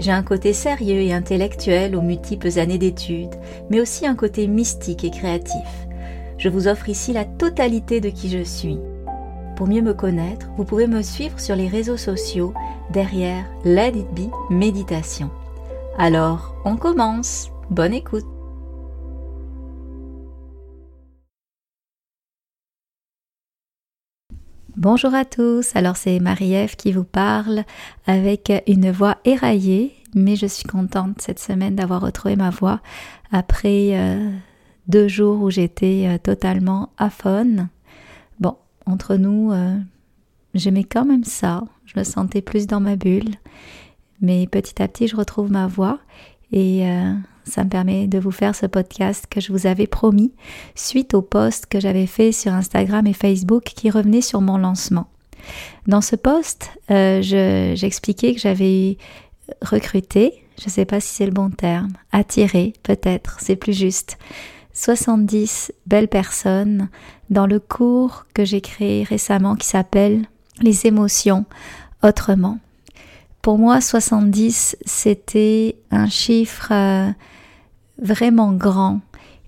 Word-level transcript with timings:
J'ai 0.00 0.12
un 0.12 0.22
côté 0.22 0.54
sérieux 0.54 1.02
et 1.02 1.12
intellectuel 1.12 1.94
aux 1.94 2.00
multiples 2.00 2.58
années 2.58 2.78
d'études, 2.78 3.34
mais 3.68 3.82
aussi 3.82 4.06
un 4.06 4.14
côté 4.14 4.46
mystique 4.46 5.04
et 5.04 5.10
créatif. 5.10 5.86
Je 6.38 6.48
vous 6.48 6.68
offre 6.68 6.88
ici 6.88 7.12
la 7.12 7.26
totalité 7.26 8.00
de 8.00 8.08
qui 8.08 8.30
je 8.30 8.42
suis. 8.42 8.78
Pour 9.56 9.66
mieux 9.66 9.82
me 9.82 9.92
connaître, 9.92 10.46
vous 10.56 10.64
pouvez 10.64 10.86
me 10.86 11.02
suivre 11.02 11.38
sur 11.38 11.54
les 11.54 11.68
réseaux 11.68 11.98
sociaux 11.98 12.54
derrière 12.90 13.44
Let 13.66 13.88
It 13.88 14.10
Be 14.14 14.30
Méditation. 14.48 15.28
Alors, 15.98 16.54
on 16.64 16.78
commence. 16.78 17.50
Bonne 17.68 17.92
écoute. 17.92 18.39
Bonjour 24.76 25.14
à 25.14 25.24
tous, 25.24 25.74
alors 25.74 25.96
c'est 25.96 26.20
Marie-Ève 26.20 26.76
qui 26.76 26.92
vous 26.92 27.04
parle 27.04 27.64
avec 28.06 28.52
une 28.68 28.92
voix 28.92 29.16
éraillée, 29.24 29.96
mais 30.14 30.36
je 30.36 30.46
suis 30.46 30.64
contente 30.64 31.20
cette 31.20 31.40
semaine 31.40 31.74
d'avoir 31.74 32.00
retrouvé 32.00 32.36
ma 32.36 32.50
voix 32.50 32.80
après 33.32 33.98
euh, 33.98 34.30
deux 34.86 35.08
jours 35.08 35.42
où 35.42 35.50
j'étais 35.50 36.04
euh, 36.06 36.18
totalement 36.18 36.90
aphone. 36.98 37.68
Bon, 38.38 38.56
entre 38.86 39.16
nous, 39.16 39.50
euh, 39.50 39.76
j'aimais 40.54 40.84
quand 40.84 41.04
même 41.04 41.24
ça, 41.24 41.64
je 41.84 41.98
me 41.98 42.04
sentais 42.04 42.42
plus 42.42 42.68
dans 42.68 42.80
ma 42.80 42.94
bulle, 42.94 43.34
mais 44.20 44.46
petit 44.46 44.80
à 44.80 44.86
petit 44.86 45.08
je 45.08 45.16
retrouve 45.16 45.50
ma 45.50 45.66
voix 45.66 45.98
et 46.52 46.84
ça 47.44 47.64
me 47.64 47.68
permet 47.68 48.06
de 48.06 48.18
vous 48.18 48.30
faire 48.30 48.54
ce 48.54 48.66
podcast 48.66 49.26
que 49.28 49.40
je 49.40 49.52
vous 49.52 49.66
avais 49.66 49.86
promis 49.86 50.32
suite 50.74 51.14
au 51.14 51.22
post 51.22 51.66
que 51.66 51.80
j'avais 51.80 52.06
fait 52.06 52.32
sur 52.32 52.52
Instagram 52.52 53.06
et 53.06 53.12
Facebook 53.12 53.64
qui 53.64 53.90
revenait 53.90 54.20
sur 54.20 54.40
mon 54.40 54.56
lancement. 54.56 55.08
Dans 55.86 56.00
ce 56.00 56.16
post, 56.16 56.70
euh, 56.90 57.22
j'expliquais 57.74 58.34
que 58.34 58.40
j'avais 58.40 58.98
recruté, 59.62 60.44
je 60.58 60.66
ne 60.66 60.70
sais 60.70 60.84
pas 60.84 61.00
si 61.00 61.14
c'est 61.14 61.26
le 61.26 61.32
bon 61.32 61.50
terme, 61.50 61.92
attiré 62.12 62.74
peut-être, 62.82 63.38
c'est 63.40 63.56
plus 63.56 63.76
juste, 63.76 64.18
70 64.72 65.72
belles 65.86 66.08
personnes 66.08 66.88
dans 67.28 67.46
le 67.46 67.58
cours 67.58 68.26
que 68.34 68.44
j'ai 68.44 68.60
créé 68.60 69.02
récemment 69.02 69.56
qui 69.56 69.66
s'appelle 69.66 70.26
Les 70.60 70.86
émotions 70.86 71.44
autrement. 72.02 72.58
Pour 73.42 73.56
moi, 73.56 73.80
70, 73.80 74.76
c'était 74.84 75.76
un 75.90 76.08
chiffre 76.08 76.68
euh, 76.72 77.10
vraiment 77.98 78.52
grand. 78.52 79.00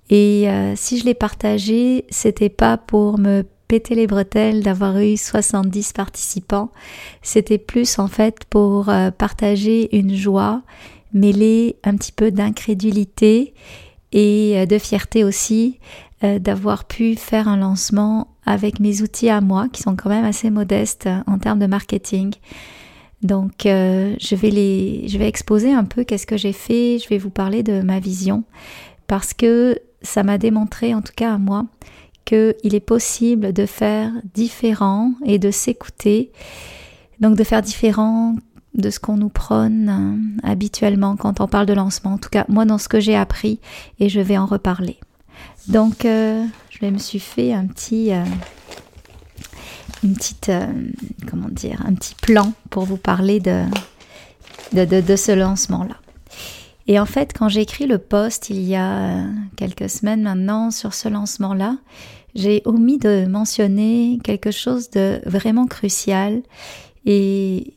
Et 0.09 0.49
euh, 0.49 0.73
si 0.77 0.99
je 0.99 1.05
l'ai 1.05 1.15
partagé, 1.15 2.07
c'était 2.09 2.49
pas 2.49 2.79
pour 2.79 3.19
me 3.19 3.45
péter 3.69 3.95
les 3.95 4.07
bretelles 4.07 4.63
d'avoir 4.63 4.99
eu 4.99 5.17
70 5.17 5.93
participants, 5.93 6.71
c'était 7.23 7.59
plus 7.59 7.99
en 7.99 8.09
fait 8.09 8.45
pour 8.49 8.89
euh, 8.89 9.11
partager 9.11 9.95
une 9.97 10.15
joie 10.15 10.63
mêlée 11.13 11.77
un 11.85 11.97
petit 11.97 12.13
peu 12.13 12.31
d'incrédulité 12.31 13.55
et 14.13 14.67
de 14.67 14.79
fierté 14.79 15.25
aussi 15.25 15.79
d'avoir 16.23 16.85
pu 16.85 17.17
faire 17.17 17.49
un 17.49 17.57
lancement 17.57 18.29
avec 18.45 18.79
mes 18.79 19.01
outils 19.01 19.31
à 19.31 19.41
moi 19.41 19.69
qui 19.73 19.83
sont 19.83 19.97
quand 19.97 20.11
même 20.11 20.27
assez 20.27 20.51
modestes 20.51 21.09
en 21.27 21.39
termes 21.39 21.59
de 21.59 21.67
marketing. 21.67 22.35
Donc 23.23 23.67
euh, 23.67 24.17
je 24.21 24.35
vais 24.35 24.51
les 24.51 25.07
je 25.09 25.17
vais 25.17 25.29
exposer 25.29 25.73
un 25.73 25.85
peu 25.85 26.05
qu'est-ce 26.05 26.27
que 26.27 26.37
j'ai 26.37 26.53
fait, 26.53 26.99
je 26.99 27.09
vais 27.09 27.19
vous 27.19 27.31
parler 27.31 27.63
de 27.63 27.81
ma 27.81 28.01
vision 28.01 28.43
parce 29.07 29.33
que 29.33 29.79
ça 30.03 30.23
m'a 30.25 30.39
démontré 30.39 30.95
en 30.95 31.03
tout 31.03 31.13
cas 31.15 31.35
à 31.35 31.39
moi 31.39 31.67
qu'il 32.25 32.75
est 32.75 32.85
possible 32.85 33.53
de 33.53 33.67
faire 33.67 34.11
différent 34.35 35.13
et 35.25 35.39
de 35.39 35.51
s'écouter. 35.51 36.31
Donc 37.21 37.37
de 37.37 37.45
faire 37.45 37.63
différent 37.63 38.37
de 38.75 38.91
ce 38.91 38.99
qu'on 38.99 39.17
nous 39.17 39.29
prône 39.29 39.89
euh, 40.43 40.49
habituellement 40.49 41.17
quand 41.17 41.41
on 41.41 41.47
parle 41.47 41.67
de 41.67 41.75
lancement. 41.75 42.15
En 42.15 42.19
tout 42.19 42.31
cas, 42.31 42.45
moi 42.49 42.65
dans 42.65 42.79
ce 42.79 42.89
que 42.89 43.01
j'ai 43.01 43.15
appris 43.15 43.61
et 44.01 44.09
je 44.09 44.21
vais 44.21 44.39
en 44.39 44.47
reparler. 44.47 44.99
Donc 45.69 46.05
euh, 46.05 46.45
je 46.71 46.87
me 46.87 46.99
suis 46.99 47.21
fait 47.21 47.53
un 47.53 47.67
petit 47.67 48.13
une 50.03 50.15
petite, 50.15 50.49
euh, 50.49 50.67
comment 51.31 51.49
dire, 51.49 51.83
un 51.87 51.95
petit 51.95 52.15
plan 52.15 52.53
pour 52.71 52.85
vous 52.85 52.97
parler 52.97 53.41
de, 53.41 53.65
de, 54.73 55.17
ce 55.17 55.33
lancement-là. 55.33 55.97
Et 56.87 56.99
en 56.99 57.07
fait, 57.07 57.33
quand 57.37 57.49
j'ai 57.49 57.61
écrit 57.61 57.87
le 57.87 57.99
post 57.99 58.51
il 58.51 58.63
y 58.63 58.75
a 58.75 58.99
euh, 58.99 59.27
quelques 59.57 59.89
semaines 59.89 60.23
maintenant 60.23 60.71
sur 60.71 60.95
ce 60.95 61.09
lancement-là, 61.09 61.79
j'ai 62.35 62.63
omis 62.65 62.99
de 62.99 63.27
mentionner 63.27 64.19
quelque 64.25 64.51
chose 64.51 64.91
de 64.91 65.21
vraiment 65.27 65.67
crucial 65.67 66.43
et 67.05 67.75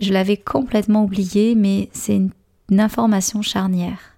je 0.00 0.12
l'avais 0.12 0.36
complètement 0.36 1.04
oublié, 1.04 1.54
mais 1.54 1.88
c'est 1.92 2.16
une 2.16 2.80
information 2.80 3.42
charnière. 3.42 4.13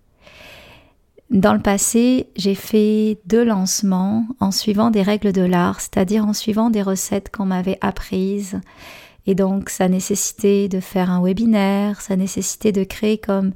Dans 1.31 1.54
le 1.54 1.60
passé, 1.60 2.28
j'ai 2.37 2.54
fait 2.54 3.19
deux 3.26 3.44
lancements 3.44 4.26
en 4.38 4.53
suivant 4.53 4.91
des 4.91 5.03
règles 5.03 5.32
de 5.32 5.42
l'art, 5.42 5.81
c'est-à-dire 5.81 6.25
en 6.25 6.32
suivant 6.32 6.70
des 6.70 6.82
recettes 6.82 7.34
qu'on 7.34 7.47
m'avait 7.47 7.78
apprises. 7.81 8.60
Et 9.26 9.34
donc, 9.34 9.70
ça 9.70 9.88
nécessitait 9.88 10.69
de 10.69 10.78
faire 10.78 11.10
un 11.10 11.20
webinaire, 11.20 12.00
ça 12.00 12.14
nécessitait 12.14 12.70
de 12.70 12.84
créer 12.84 13.19
comme, 13.19 13.53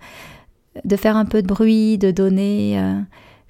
de 0.84 0.96
faire 0.96 1.16
un 1.16 1.24
peu 1.24 1.42
de 1.42 1.46
bruit, 1.46 1.96
de 1.96 2.10
donner 2.10 2.80
euh, 2.80 2.98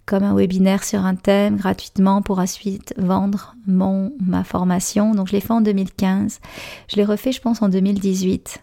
comme 0.05 0.25
un 0.25 0.35
webinaire 0.35 0.85
sur 0.85 1.07
un 1.07 1.15
thème 1.15 1.57
gratuitement 1.57 2.21
pour 2.21 2.41
ensuite 2.41 2.93
vendre 2.99 3.57
mon, 3.67 4.13
ma 4.21 4.45
formation. 4.45 5.15
Donc, 5.15 5.29
je 5.29 5.33
l'ai 5.33 5.41
fait 5.41 5.55
en 5.55 5.63
2015. 5.63 6.41
Je 6.89 6.97
l'ai 6.97 7.05
refait, 7.05 7.33
je 7.33 7.41
pense, 7.41 7.63
en 7.63 7.71
2018. 7.71 8.63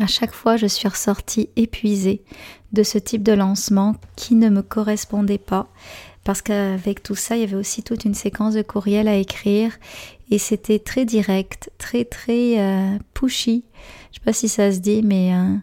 À 0.00 0.06
chaque 0.06 0.32
fois, 0.32 0.56
je 0.56 0.66
suis 0.66 0.88
ressortie 0.88 1.50
épuisée 1.56 2.22
de 2.72 2.82
ce 2.82 2.96
type 2.96 3.22
de 3.22 3.32
lancement 3.32 3.96
qui 4.16 4.34
ne 4.34 4.48
me 4.48 4.62
correspondait 4.62 5.36
pas 5.36 5.68
parce 6.24 6.40
qu'avec 6.40 7.02
tout 7.02 7.14
ça, 7.14 7.36
il 7.36 7.40
y 7.40 7.44
avait 7.44 7.56
aussi 7.56 7.82
toute 7.82 8.06
une 8.06 8.14
séquence 8.14 8.54
de 8.54 8.62
courriels 8.62 9.08
à 9.08 9.16
écrire 9.16 9.72
et 10.30 10.38
c'était 10.38 10.78
très 10.78 11.04
direct, 11.04 11.70
très 11.76 12.06
très 12.06 12.58
euh, 12.60 12.98
pushy. 13.12 13.64
Je 14.10 14.18
sais 14.18 14.24
pas 14.24 14.32
si 14.32 14.48
ça 14.48 14.72
se 14.72 14.78
dit, 14.78 15.02
mais 15.02 15.34
euh, 15.34 15.56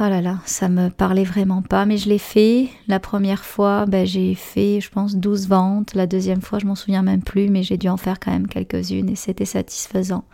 oh 0.00 0.04
là 0.04 0.20
là, 0.20 0.38
ça 0.44 0.68
me 0.68 0.88
parlait 0.88 1.24
vraiment 1.24 1.62
pas. 1.62 1.86
Mais 1.86 1.96
je 1.96 2.08
l'ai 2.08 2.18
fait. 2.18 2.68
La 2.88 3.00
première 3.00 3.44
fois, 3.44 3.86
ben, 3.86 4.06
j'ai 4.06 4.34
fait, 4.34 4.80
je 4.80 4.90
pense, 4.90 5.16
12 5.16 5.48
ventes. 5.48 5.94
La 5.94 6.06
deuxième 6.06 6.42
fois, 6.42 6.58
je 6.58 6.66
m'en 6.66 6.74
souviens 6.74 7.02
même 7.02 7.22
plus, 7.22 7.48
mais 7.48 7.62
j'ai 7.62 7.76
dû 7.76 7.88
en 7.88 7.96
faire 7.96 8.20
quand 8.20 8.30
même 8.30 8.48
quelques-unes 8.48 9.08
et 9.08 9.16
c'était 9.16 9.44
satisfaisant. 9.44 10.24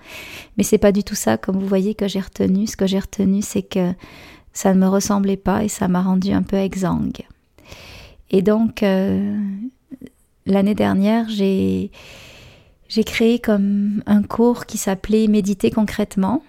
Mais 0.56 0.64
c'est 0.64 0.78
pas 0.78 0.92
du 0.92 1.04
tout 1.04 1.14
ça, 1.14 1.36
comme 1.36 1.58
vous 1.58 1.66
voyez, 1.66 1.94
que 1.94 2.08
j'ai 2.08 2.20
retenu. 2.20 2.66
Ce 2.66 2.76
que 2.76 2.86
j'ai 2.86 2.98
retenu, 2.98 3.42
c'est 3.42 3.62
que 3.62 3.92
ça 4.52 4.74
ne 4.74 4.80
me 4.80 4.88
ressemblait 4.88 5.36
pas 5.36 5.64
et 5.64 5.68
ça 5.68 5.88
m'a 5.88 6.02
rendu 6.02 6.32
un 6.32 6.42
peu 6.42 6.56
exsangue. 6.56 7.22
Et 8.30 8.42
donc, 8.42 8.82
euh, 8.82 9.38
l'année 10.46 10.74
dernière, 10.74 11.28
j'ai, 11.28 11.90
j'ai 12.88 13.04
créé 13.04 13.38
comme 13.38 14.02
un 14.06 14.22
cours 14.22 14.66
qui 14.66 14.78
s'appelait 14.78 15.26
Méditer 15.28 15.70
concrètement. 15.70 16.42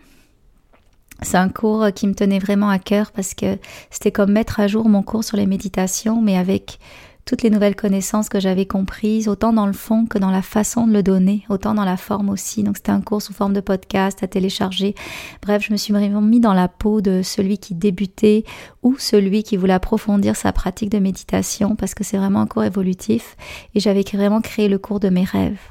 C'est 1.24 1.38
un 1.38 1.50
cours 1.50 1.88
qui 1.96 2.08
me 2.08 2.14
tenait 2.14 2.40
vraiment 2.40 2.70
à 2.70 2.80
cœur 2.80 3.12
parce 3.12 3.34
que 3.34 3.58
c'était 3.90 4.12
comme 4.12 4.32
mettre 4.32 4.60
à 4.60 4.68
jour 4.68 4.88
mon 4.88 5.04
cours 5.04 5.24
sur 5.24 5.38
les 5.38 5.48
méditations, 5.48 6.22
mais 6.22 6.38
avec 6.38 6.80
toutes 7.26 7.42
les 7.42 7.50
nouvelles 7.50 7.76
connaissances 7.76 8.28
que 8.28 8.40
j'avais 8.40 8.66
comprises, 8.66 9.30
autant 9.30 9.54
dans 9.54 9.66
le 9.66 9.74
fond 9.74 10.06
que 10.06 10.18
dans 10.18 10.30
la 10.30 10.42
façon 10.42 10.86
de 10.86 10.92
le 10.92 11.04
donner, 11.04 11.46
autant 11.50 11.74
dans 11.74 11.86
la 11.86 11.96
forme 11.96 12.30
aussi. 12.30 12.64
Donc 12.64 12.78
c'était 12.78 12.92
un 12.92 13.02
cours 13.02 13.22
sous 13.22 13.34
forme 13.34 13.54
de 13.54 13.62
podcast 13.62 14.22
à 14.24 14.28
télécharger. 14.28 14.94
Bref, 15.42 15.66
je 15.66 15.72
me 15.72 15.78
suis 15.78 15.94
vraiment 15.94 16.22
mis 16.22 16.42
dans 16.42 16.54
la 16.54 16.68
peau 16.68 17.02
de 17.02 17.22
celui 17.24 17.58
qui 17.58 17.76
débutait 17.76 18.44
ou 18.82 18.98
celui 18.98 19.44
qui 19.44 19.56
voulait 19.56 19.74
approfondir 19.74 20.36
sa 20.36 20.52
pratique 20.52 20.90
de 20.90 21.00
méditation 21.00 21.76
parce 21.76 21.94
que 21.94 22.04
c'est 22.04 22.18
vraiment 22.18 22.42
un 22.42 22.48
cours 22.48 22.66
évolutif 22.66 23.38
et 23.74 23.80
j'avais 23.80 24.04
vraiment 24.04 24.42
créé 24.42 24.68
le 24.68 24.78
cours 24.78 25.00
de 25.00 25.10
mes 25.10 25.24
rêves. 25.24 25.62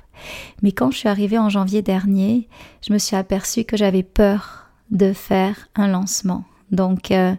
Mais 0.63 0.73
quand 0.73 0.91
je 0.91 0.99
suis 0.99 1.09
arrivée 1.09 1.39
en 1.39 1.51
janvier 1.51 1.83
dernier, 1.83 2.49
je 2.87 2.93
me 2.93 2.99
suis 2.99 3.17
aperçue 3.17 3.65
que 3.65 3.77
j'avais 3.77 4.03
peur 4.03 4.62
de 4.93 5.13
faire 5.13 5.69
un 5.75 5.89
lancement. 5.89 6.45
Donc, 6.71 7.11
euh, 7.11 7.35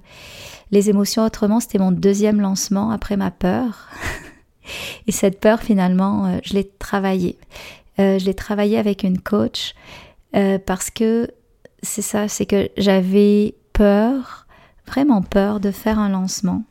les 0.72 0.90
émotions 0.90 1.24
autrement, 1.24 1.60
c'était 1.60 1.80
mon 1.80 1.92
deuxième 1.92 2.42
lancement 2.42 2.92
après 2.92 3.16
ma 3.16 3.32
peur. 3.32 3.88
Et 5.08 5.12
cette 5.12 5.40
peur, 5.40 5.62
finalement, 5.62 6.26
euh, 6.26 6.40
je 6.44 6.54
l'ai 6.54 6.68
travaillée. 6.68 7.38
Euh, 8.00 8.20
je 8.20 8.26
l'ai 8.26 8.34
travaillée 8.34 8.78
avec 8.78 9.04
une 9.04 9.20
coach 9.20 9.74
parce 10.66 10.90
que 10.90 11.30
c'est 11.84 12.02
ça, 12.02 12.28
c'est 12.28 12.48
que 12.48 12.68
j'avais 12.76 13.54
peur, 13.72 14.48
vraiment 14.88 15.22
peur 15.22 15.60
de 15.60 15.70
faire 15.70 16.00
un 16.00 16.10
lancement. 16.10 16.64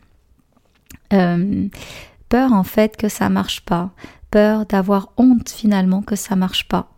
peur 1.10 2.52
en 2.52 2.64
fait 2.64 2.96
que 2.96 3.08
ça 3.08 3.28
marche 3.28 3.60
pas, 3.60 3.90
peur 4.32 4.66
d'avoir 4.66 5.12
honte 5.16 5.48
finalement 5.48 6.02
que 6.02 6.16
ça 6.16 6.34
marche 6.34 6.66
pas. 6.66 6.91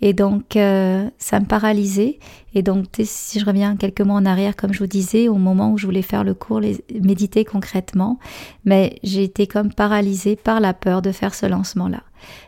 Et 0.00 0.12
donc, 0.12 0.56
euh, 0.56 1.08
ça 1.18 1.40
me 1.40 1.46
paralysait. 1.46 2.18
Et 2.54 2.62
donc, 2.62 2.86
si 3.02 3.38
je 3.38 3.44
reviens 3.44 3.76
quelques 3.76 4.00
mois 4.00 4.16
en 4.16 4.26
arrière, 4.26 4.56
comme 4.56 4.72
je 4.72 4.78
vous 4.78 4.86
disais, 4.86 5.28
au 5.28 5.34
moment 5.34 5.72
où 5.72 5.78
je 5.78 5.86
voulais 5.86 6.02
faire 6.02 6.24
le 6.24 6.34
cours, 6.34 6.60
les, 6.60 6.82
méditer 7.02 7.44
concrètement, 7.44 8.18
mais 8.64 8.98
j'ai 9.02 9.24
été 9.24 9.46
comme 9.46 9.72
paralysée 9.72 10.36
par 10.36 10.60
la 10.60 10.74
peur 10.74 11.02
de 11.02 11.12
faire 11.12 11.34
ce 11.34 11.46
lancement-là. 11.46 12.02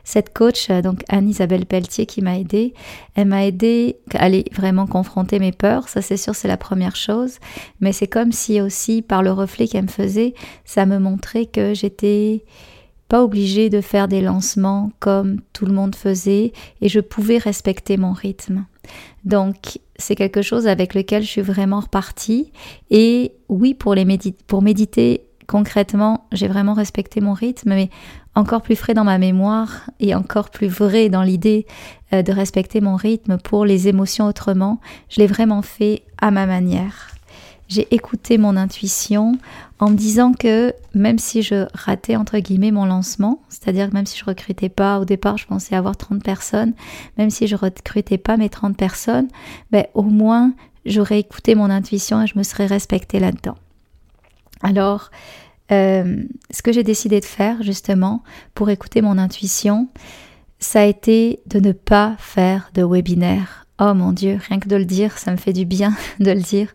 Cette 0.05 0.33
coach, 0.33 0.71
euh, 0.71 0.83
donc 0.83 1.03
Anne-Isabelle 1.09 1.67
Pelletier, 1.67 2.07
qui 2.07 2.23
m'a 2.23 2.39
aidée, 2.39 2.75
elle 3.15 3.29
m'a 3.29 3.45
aidée 3.45 3.99
à 4.15 4.25
aller 4.25 4.45
vraiment 4.53 4.87
confronter 4.87 5.39
mes 5.39 5.53
peurs. 5.53 5.89
Ça, 5.89 6.03
c'est 6.03 6.17
sûr, 6.17 6.35
c'est 6.35 6.49
la 6.49 6.57
première 6.57 6.97
chose. 6.97 7.39
Mais 7.81 7.93
c'est 7.93 8.07
comme 8.07 8.33
si 8.33 8.61
aussi, 8.61 9.03
par 9.03 9.23
le 9.23 9.33
reflet 9.33 9.69
qu'elle 9.69 9.85
me 9.85 9.89
faisait, 9.89 10.35
ça 10.65 10.87
me 10.87 10.99
montrait 10.99 11.47
que 11.47 11.75
j'étais 11.75 12.45
pas 13.09 13.25
obligée 13.25 13.71
de 13.71 13.81
faire 13.81 14.07
des 14.07 14.21
lancements 14.21 14.91
comme 15.01 15.41
tout 15.53 15.67
le 15.67 15.73
monde 15.73 15.95
faisait 15.95 16.53
et 16.81 16.89
je 16.89 17.01
pouvais 17.01 17.39
respecter 17.39 17.97
mon 17.97 18.13
rythme. 18.13 18.67
Donc 19.25 19.79
c'est 19.97 20.15
quelque 20.15 20.43
chose 20.43 20.67
avec 20.67 20.95
lequel 20.95 21.23
je 21.23 21.29
suis 21.29 21.41
vraiment 21.41 21.81
repartie 21.81 22.53
et 22.91 23.33
oui 23.49 23.75
pour 23.75 23.95
les 23.95 24.07
pour 24.47 24.63
méditer 24.63 25.25
concrètement 25.47 26.27
j'ai 26.33 26.49
vraiment 26.49 26.75
respecté 26.75 27.21
mon 27.21 27.33
rythme 27.33 27.71
mais 27.71 27.91
encore 28.35 28.63
plus 28.63 28.77
frais 28.77 28.95
dans 28.95 29.05
ma 29.05 29.19
mémoire 29.19 29.91
et 29.99 30.15
encore 30.15 30.51
plus 30.51 30.69
vrai 30.69 31.09
dans 31.09 31.23
l'idée 31.23 31.67
euh, 32.13 32.23
de 32.23 32.33
respecter 32.33 32.81
mon 32.81 32.97
rythme 32.97 33.39
pour 33.39 33.65
les 33.65 33.89
émotions 33.89 34.27
autrement 34.27 34.81
je 35.09 35.21
l'ai 35.21 35.27
vraiment 35.27 35.63
fait 35.63 36.03
à 36.19 36.31
ma 36.31 36.47
manière 36.47 37.18
j'ai 37.69 37.95
écouté 37.95 38.39
mon 38.39 38.57
intuition 38.57 39.39
en 39.79 39.91
me 39.91 39.97
disant 39.97 40.33
que 40.33 40.73
même 40.95 41.19
si 41.19 41.43
je 41.43 41.67
ratais 41.75 42.17
entre 42.17 42.39
guillemets 42.39 42.71
mon 42.71 42.87
lancement, 42.87 43.43
c'est-à-dire 43.49 43.93
même 43.93 44.07
si 44.07 44.19
je 44.19 44.25
recrutais 44.25 44.69
pas, 44.71 44.99
au 44.99 45.05
départ 45.05 45.39
je 45.39 45.47
pensais 45.47 45.77
avoir 45.77 45.97
30 45.97 46.23
personnes, 46.23 46.73
même 47.19 47.31
si 47.31 47.47
je 47.47 47.57
recrutais 47.57 48.19
pas 48.19 48.37
mes 48.37 48.49
30 48.49 48.77
personnes, 48.77 49.29
ben 49.71 49.85
au 49.95 50.03
moins 50.03 50.53
j'aurais 50.87 51.21
écouté 51.21 51.55
mon 51.55 51.71
intuition 51.71 52.23
et 52.23 52.27
je 52.27 52.39
me 52.39 52.43
serais 52.43 52.67
respectée 52.67 53.21
là-dedans. 53.21 53.57
Alors, 54.63 55.11
euh, 55.71 56.23
ce 56.51 56.63
que 56.63 56.73
j'ai 56.73 56.83
décidé 56.83 57.21
de 57.21 57.25
faire 57.25 57.63
justement 57.63 58.23
pour 58.55 58.71
écouter 58.71 59.03
mon 59.03 59.19
intuition, 59.19 59.89
ça 60.59 60.81
a 60.81 60.85
été 60.85 61.41
de 61.47 61.61
ne 61.61 61.73
pas 61.73 62.17
faire 62.19 62.71
de 62.75 62.83
webinaire. 62.83 63.67
Oh 63.79 63.95
mon 63.95 64.13
Dieu, 64.13 64.41
rien 64.49 64.59
que 64.59 64.69
de 64.69 64.77
le 64.77 64.87
dire, 64.87 65.19
ça 65.19 65.31
me 65.31 65.37
fait 65.37 65.53
du 65.53 65.65
bien 65.65 65.95
de 66.21 66.33
le 66.33 66.41
dire. 66.41 66.75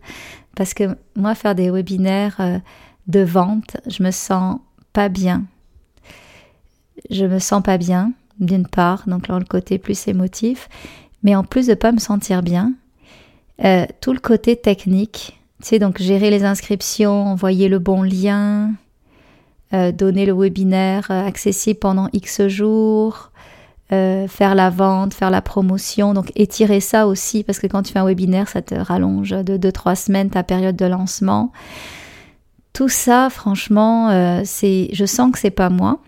Parce 0.56 0.74
que 0.74 0.96
moi, 1.16 1.36
faire 1.36 1.56
des 1.56 1.70
webinaires 1.70 2.38
euh, 2.40 2.60
de 3.08 3.22
vente, 3.22 3.78
je 3.88 4.04
me 4.04 4.12
sens 4.12 4.60
pas 4.94 5.10
bien. 5.10 5.44
Je 7.10 7.26
me 7.26 7.40
sens 7.40 7.64
pas 7.64 7.78
bien, 7.78 8.14
d'une 8.40 8.68
part, 8.68 9.04
donc 9.08 9.28
là, 9.28 9.40
le 9.40 9.46
côté 9.46 9.78
plus 9.78 10.08
émotif. 10.08 10.70
Mais 11.24 11.36
en 11.36 11.44
plus 11.44 11.68
de 11.68 11.74
pas 11.74 11.92
me 11.92 12.00
sentir 12.00 12.44
bien, 12.44 12.74
euh, 13.64 13.86
tout 14.02 14.14
le 14.14 14.20
côté 14.20 14.56
technique, 14.56 15.40
tu 15.62 15.70
sais, 15.70 15.80
donc 15.80 16.00
gérer 16.00 16.30
les 16.30 16.44
inscriptions, 16.44 17.28
envoyer 17.28 17.70
le 17.70 17.80
bon 17.80 18.04
lien, 18.04 18.74
euh, 19.74 19.92
donner 19.92 20.26
le 20.26 20.34
webinaire 20.34 21.10
accessible 21.10 21.80
pendant 21.80 22.10
X 22.14 22.48
jours, 22.48 23.32
euh, 23.94 24.28
faire 24.28 24.56
la 24.56 24.69
vente, 24.69 25.13
faire 25.13 25.30
la 25.30 25.42
promotion, 25.42 26.13
donc 26.13 26.31
étirer 26.36 26.80
ça 26.80 27.06
aussi, 27.06 27.44
parce 27.44 27.60
que 27.60 27.68
quand 27.68 27.84
tu 27.84 27.94
fais 27.94 28.00
un 28.00 28.06
webinaire, 28.06 28.50
ça 28.50 28.62
te 28.62 28.74
rallonge 28.74 29.30
de 29.30 29.57
2-3 29.57 29.95
semaines 29.95 30.30
ta 30.30 30.42
période 30.42 30.75
de 30.75 30.86
lancement. 30.86 31.51
Tout 32.74 32.90
ça, 32.90 33.30
franchement, 33.30 34.10
euh, 34.10 34.42
c'est, 34.45 34.90
je 34.94 35.06
sens 35.06 35.31
que 35.31 35.38
c'est 35.38 35.51
pas 35.51 35.69
moi. 35.69 36.00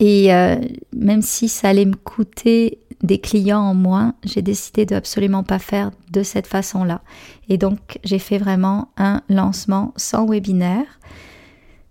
Et 0.00 0.32
euh, 0.32 0.56
même 0.96 1.20
si 1.20 1.48
ça 1.48 1.68
allait 1.68 1.84
me 1.84 1.96
coûter 1.96 2.78
des 3.02 3.18
clients 3.18 3.60
en 3.60 3.74
moins, 3.74 4.14
j'ai 4.24 4.40
décidé 4.40 4.86
de 4.86 4.94
absolument 4.94 5.42
pas 5.42 5.58
faire 5.58 5.90
de 6.10 6.22
cette 6.22 6.46
façon-là. 6.46 7.02
Et 7.50 7.58
donc, 7.58 7.98
j'ai 8.04 8.18
fait 8.18 8.38
vraiment 8.38 8.88
un 8.96 9.20
lancement 9.28 9.92
sans 9.96 10.26
webinaire. 10.26 10.98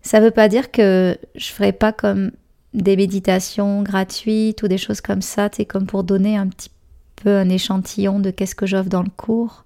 Ça 0.01 0.19
ne 0.19 0.25
veut 0.25 0.31
pas 0.31 0.48
dire 0.48 0.72
que 0.72 1.18
je 1.36 1.51
ferai 1.51 1.72
pas 1.72 1.94
comme 1.94 2.31
des 2.74 2.96
méditations 2.96 3.84
gratuites 3.84 4.64
ou 4.64 4.68
des 4.68 4.78
choses 4.78 5.02
comme 5.02 5.22
ça, 5.22 5.50
c'est 5.52 5.66
comme 5.66 5.86
pour 5.86 6.04
donner 6.04 6.38
un 6.38 6.48
petit 6.48 6.70
peu 7.16 7.38
un 7.38 7.50
échantillon 7.50 8.20
de 8.20 8.31
qu'est-ce 8.31 8.56
que 8.56 8.66
j'offre 8.66 8.90
dans 8.90 9.04
le 9.04 9.12
cours 9.16 9.64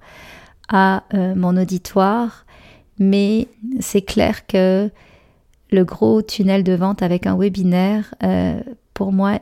à 0.70 1.04
euh, 1.14 1.34
mon 1.36 1.58
auditoire. 1.58 2.46
Mais 3.00 3.48
c'est 3.80 4.02
clair 4.02 4.46
que 4.48 4.90
le 5.72 5.84
gros 5.84 6.22
tunnel 6.22 6.64
de 6.64 6.74
vente 6.74 7.02
avec 7.02 7.28
un 7.28 7.38
webinaire, 7.38 8.14
euh, 8.24 8.60
pour 8.94 9.12
moi, 9.12 9.40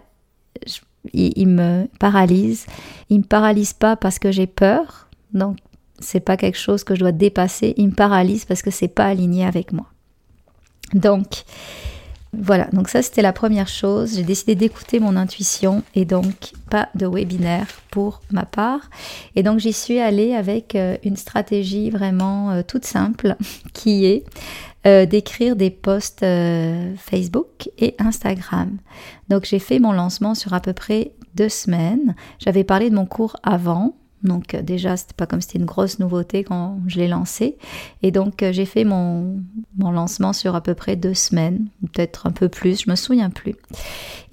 il, 1.14 1.48
me 1.48 1.88
paralyse. 2.00 2.66
Il 3.10 3.20
me 3.20 3.24
paralyse 3.24 3.74
pas 3.74 3.96
parce 3.96 4.20
que 4.20 4.32
j'ai 4.32 4.48
peur, 4.48 5.08
donc 5.34 5.58
c'est 6.00 6.20
pas 6.20 6.38
quelque 6.38 6.58
chose 6.58 6.84
que 6.84 6.96
je 6.96 7.00
dois 7.00 7.12
dépasser. 7.12 7.74
Il 7.78 7.88
me 7.88 7.94
paralyse 7.94 8.46
parce 8.46 8.62
que 8.62 8.72
c'est 8.72 8.88
pas 8.88 9.06
aligné 9.06 9.46
avec 9.46 9.72
moi. 9.72 9.86
Donc, 10.94 11.44
voilà, 12.42 12.68
donc 12.74 12.90
ça 12.90 13.02
c'était 13.02 13.22
la 13.22 13.34
première 13.34 13.68
chose. 13.68 14.16
J'ai 14.16 14.24
décidé 14.24 14.56
d'écouter 14.56 15.00
mon 15.00 15.16
intuition 15.16 15.84
et 15.94 16.06
donc 16.06 16.54
pas 16.70 16.90
de 16.96 17.08
webinaire 17.08 17.68
pour 17.92 18.22
ma 18.32 18.46
part. 18.46 18.90
Et 19.36 19.44
donc 19.44 19.60
j'y 19.60 19.74
suis 19.74 20.00
allée 20.00 20.34
avec 20.34 20.76
euh, 20.76 20.98
une 21.04 21.16
stratégie 21.16 21.90
vraiment 21.90 22.52
euh, 22.52 22.62
toute 22.68 22.86
simple 22.86 23.36
qui 23.74 24.06
est 24.06 24.24
euh, 24.86 25.06
d'écrire 25.06 25.56
des 25.56 25.70
posts 25.70 26.26
Facebook 26.98 27.70
et 27.78 27.96
Instagram. 28.00 28.78
Donc 29.30 29.46
j'ai 29.46 29.60
fait 29.60 29.80
mon 29.80 29.92
lancement 29.92 30.36
sur 30.36 30.54
à 30.54 30.60
peu 30.60 30.74
près 30.74 31.12
deux 31.36 31.50
semaines. 31.50 32.15
J'avais 32.39 32.63
parlé 32.63 32.89
de 32.89 32.96
mon 32.96 33.06
cours 33.06 33.36
avant, 33.44 33.96
donc 34.25 34.53
euh, 34.53 34.62
déjà, 34.62 34.98
c'était 34.98 35.13
pas 35.13 35.25
comme 35.25 35.41
c'était 35.41 35.60
une 35.60 35.65
grosse 35.65 36.00
nouveauté 36.00 36.44
quand 36.44 36.79
je 36.88 37.00
l'ai 37.00 37.08
lancé. 37.08 37.58
Et 38.03 38.12
donc 38.12 38.44
euh, 38.44 38.51
j'ai 38.51 38.65
fait 38.65 38.84
mon, 38.84 39.41
mon, 39.77 39.91
lancement 39.91 40.34
sur 40.34 40.55
à 40.55 40.62
peu 40.62 40.74
près 40.74 40.96
deux 40.96 41.13
semaines, 41.13 41.67
peut-être 41.94 42.27
un 42.27 42.32
peu 42.32 42.50
plus, 42.50 42.84
je 42.84 42.89
me 42.89 42.96
souviens 42.96 43.29
plus. 43.29 43.55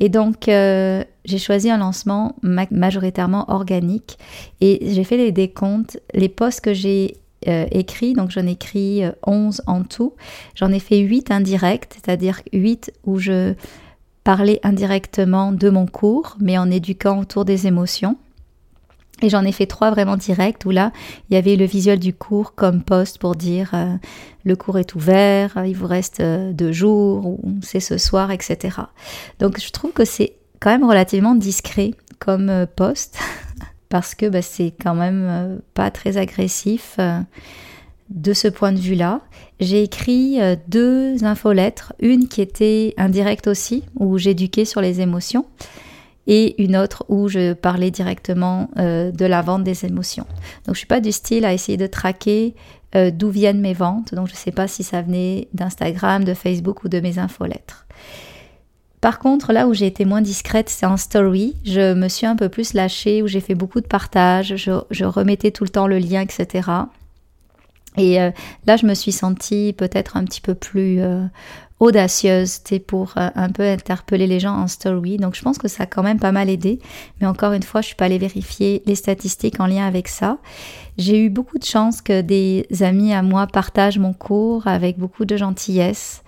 Et 0.00 0.08
donc 0.08 0.48
euh, 0.48 1.04
j'ai 1.24 1.38
choisi 1.38 1.70
un 1.70 1.78
lancement 1.78 2.36
majoritairement 2.42 3.48
organique 3.48 4.18
et 4.60 4.92
j'ai 4.92 5.04
fait 5.04 5.16
les 5.16 5.32
décomptes, 5.32 6.00
les 6.14 6.28
posts 6.28 6.60
que 6.60 6.74
j'ai 6.74 7.16
écrits, 7.44 8.12
donc 8.12 8.30
j'en 8.30 8.46
ai 8.46 8.52
écrit 8.52 9.02
11 9.26 9.62
en 9.66 9.82
tout. 9.82 10.14
J'en 10.54 10.70
ai 10.70 10.78
fait 10.78 10.98
8 10.98 11.32
indirects, 11.32 11.88
c'est-à-dire 11.92 12.40
8 12.52 12.92
où 13.04 13.18
je 13.18 13.54
parlais 14.22 14.60
indirectement 14.62 15.50
de 15.50 15.68
mon 15.68 15.86
cours, 15.86 16.36
mais 16.40 16.56
en 16.56 16.70
éduquant 16.70 17.18
autour 17.18 17.44
des 17.44 17.66
émotions. 17.66 18.16
Et 19.22 19.28
j'en 19.28 19.44
ai 19.44 19.52
fait 19.52 19.66
trois 19.66 19.90
vraiment 19.90 20.16
directs 20.16 20.64
où 20.66 20.70
là, 20.70 20.92
il 21.30 21.34
y 21.34 21.36
avait 21.36 21.56
le 21.56 21.64
visuel 21.64 21.98
du 21.98 22.12
cours 22.12 22.54
comme 22.54 22.82
poste 22.82 23.18
pour 23.18 23.36
dire 23.36 23.70
euh, 23.74 23.94
le 24.44 24.56
cours 24.56 24.78
est 24.78 24.94
ouvert, 24.94 25.62
il 25.64 25.76
vous 25.76 25.86
reste 25.86 26.20
euh, 26.20 26.52
deux 26.52 26.72
jours 26.72 27.26
ou 27.26 27.40
c'est 27.62 27.80
ce 27.80 27.98
soir, 27.98 28.32
etc. 28.32 28.78
Donc 29.38 29.60
je 29.60 29.70
trouve 29.70 29.92
que 29.92 30.04
c'est 30.04 30.34
quand 30.60 30.70
même 30.70 30.84
relativement 30.84 31.34
discret 31.34 31.92
comme 32.18 32.50
euh, 32.50 32.66
poste 32.66 33.18
parce 33.88 34.14
que 34.14 34.26
bah, 34.26 34.42
c'est 34.42 34.72
quand 34.82 34.94
même 34.94 35.60
pas 35.74 35.90
très 35.90 36.16
agressif 36.16 36.98
de 38.08 38.32
ce 38.32 38.48
point 38.48 38.72
de 38.72 38.78
vue-là. 38.78 39.20
J'ai 39.60 39.82
écrit 39.82 40.38
deux 40.66 41.24
infolettres, 41.24 41.92
une 42.00 42.26
qui 42.26 42.40
était 42.40 42.94
indirecte 42.96 43.48
aussi, 43.48 43.84
où 43.96 44.16
j'éduquais 44.16 44.64
sur 44.64 44.80
les 44.80 45.02
émotions, 45.02 45.44
et 46.26 46.62
une 46.62 46.76
autre 46.76 47.04
où 47.08 47.28
je 47.28 47.52
parlais 47.52 47.90
directement 47.90 48.70
euh, 48.78 49.10
de 49.10 49.24
la 49.24 49.42
vente 49.42 49.64
des 49.64 49.84
émotions. 49.84 50.26
Donc 50.66 50.74
je 50.74 50.78
suis 50.78 50.86
pas 50.86 51.00
du 51.00 51.12
style 51.12 51.44
à 51.44 51.52
essayer 51.52 51.78
de 51.78 51.86
traquer 51.86 52.54
d'où 53.14 53.30
viennent 53.30 53.62
mes 53.62 53.72
ventes. 53.72 54.14
Donc 54.14 54.26
je 54.26 54.34
ne 54.34 54.36
sais 54.36 54.52
pas 54.52 54.68
si 54.68 54.82
ça 54.82 55.00
venait 55.00 55.48
d'Instagram, 55.54 56.24
de 56.24 56.34
Facebook 56.34 56.84
ou 56.84 56.90
de 56.90 57.00
mes 57.00 57.18
infolettres. 57.18 57.86
Par 59.02 59.18
contre, 59.18 59.52
là 59.52 59.66
où 59.66 59.74
j'ai 59.74 59.88
été 59.88 60.04
moins 60.04 60.20
discrète, 60.20 60.68
c'est 60.68 60.86
en 60.86 60.96
story. 60.96 61.56
Je 61.64 61.92
me 61.92 62.06
suis 62.06 62.24
un 62.24 62.36
peu 62.36 62.48
plus 62.48 62.72
lâchée, 62.72 63.20
où 63.20 63.26
j'ai 63.26 63.40
fait 63.40 63.56
beaucoup 63.56 63.80
de 63.80 63.86
partages, 63.86 64.54
je, 64.54 65.04
remettais 65.04 65.50
tout 65.50 65.64
le 65.64 65.70
temps 65.70 65.88
le 65.88 65.98
lien, 65.98 66.20
etc. 66.20 66.70
Et 67.96 68.22
euh, 68.22 68.30
là, 68.64 68.76
je 68.76 68.86
me 68.86 68.94
suis 68.94 69.10
sentie 69.10 69.74
peut-être 69.76 70.16
un 70.16 70.24
petit 70.24 70.40
peu 70.40 70.54
plus 70.54 71.00
audacieuse, 71.82 72.60
pour 72.86 73.14
euh, 73.16 73.28
un 73.34 73.48
peu 73.48 73.64
interpeller 73.64 74.28
les 74.28 74.38
gens 74.38 74.54
en 74.54 74.68
story. 74.68 75.16
Donc, 75.16 75.34
je 75.34 75.42
pense 75.42 75.58
que 75.58 75.66
ça 75.66 75.82
a 75.82 75.86
quand 75.86 76.04
même 76.04 76.20
pas 76.20 76.30
mal 76.30 76.48
aidé. 76.48 76.78
Mais 77.20 77.26
encore 77.26 77.52
une 77.52 77.64
fois, 77.64 77.80
je 77.80 77.88
suis 77.88 77.96
pas 77.96 78.04
allée 78.04 78.18
vérifier 78.18 78.82
les 78.86 78.94
statistiques 78.94 79.58
en 79.58 79.66
lien 79.66 79.84
avec 79.84 80.06
ça. 80.06 80.38
J'ai 80.96 81.18
eu 81.18 81.28
beaucoup 81.28 81.58
de 81.58 81.64
chance 81.64 82.00
que 82.00 82.20
des 82.20 82.66
amis 82.82 83.12
à 83.12 83.22
moi 83.22 83.48
partagent 83.48 83.98
mon 83.98 84.12
cours 84.12 84.68
avec 84.68 84.96
beaucoup 84.96 85.24
de 85.24 85.36
gentillesse. 85.36 86.22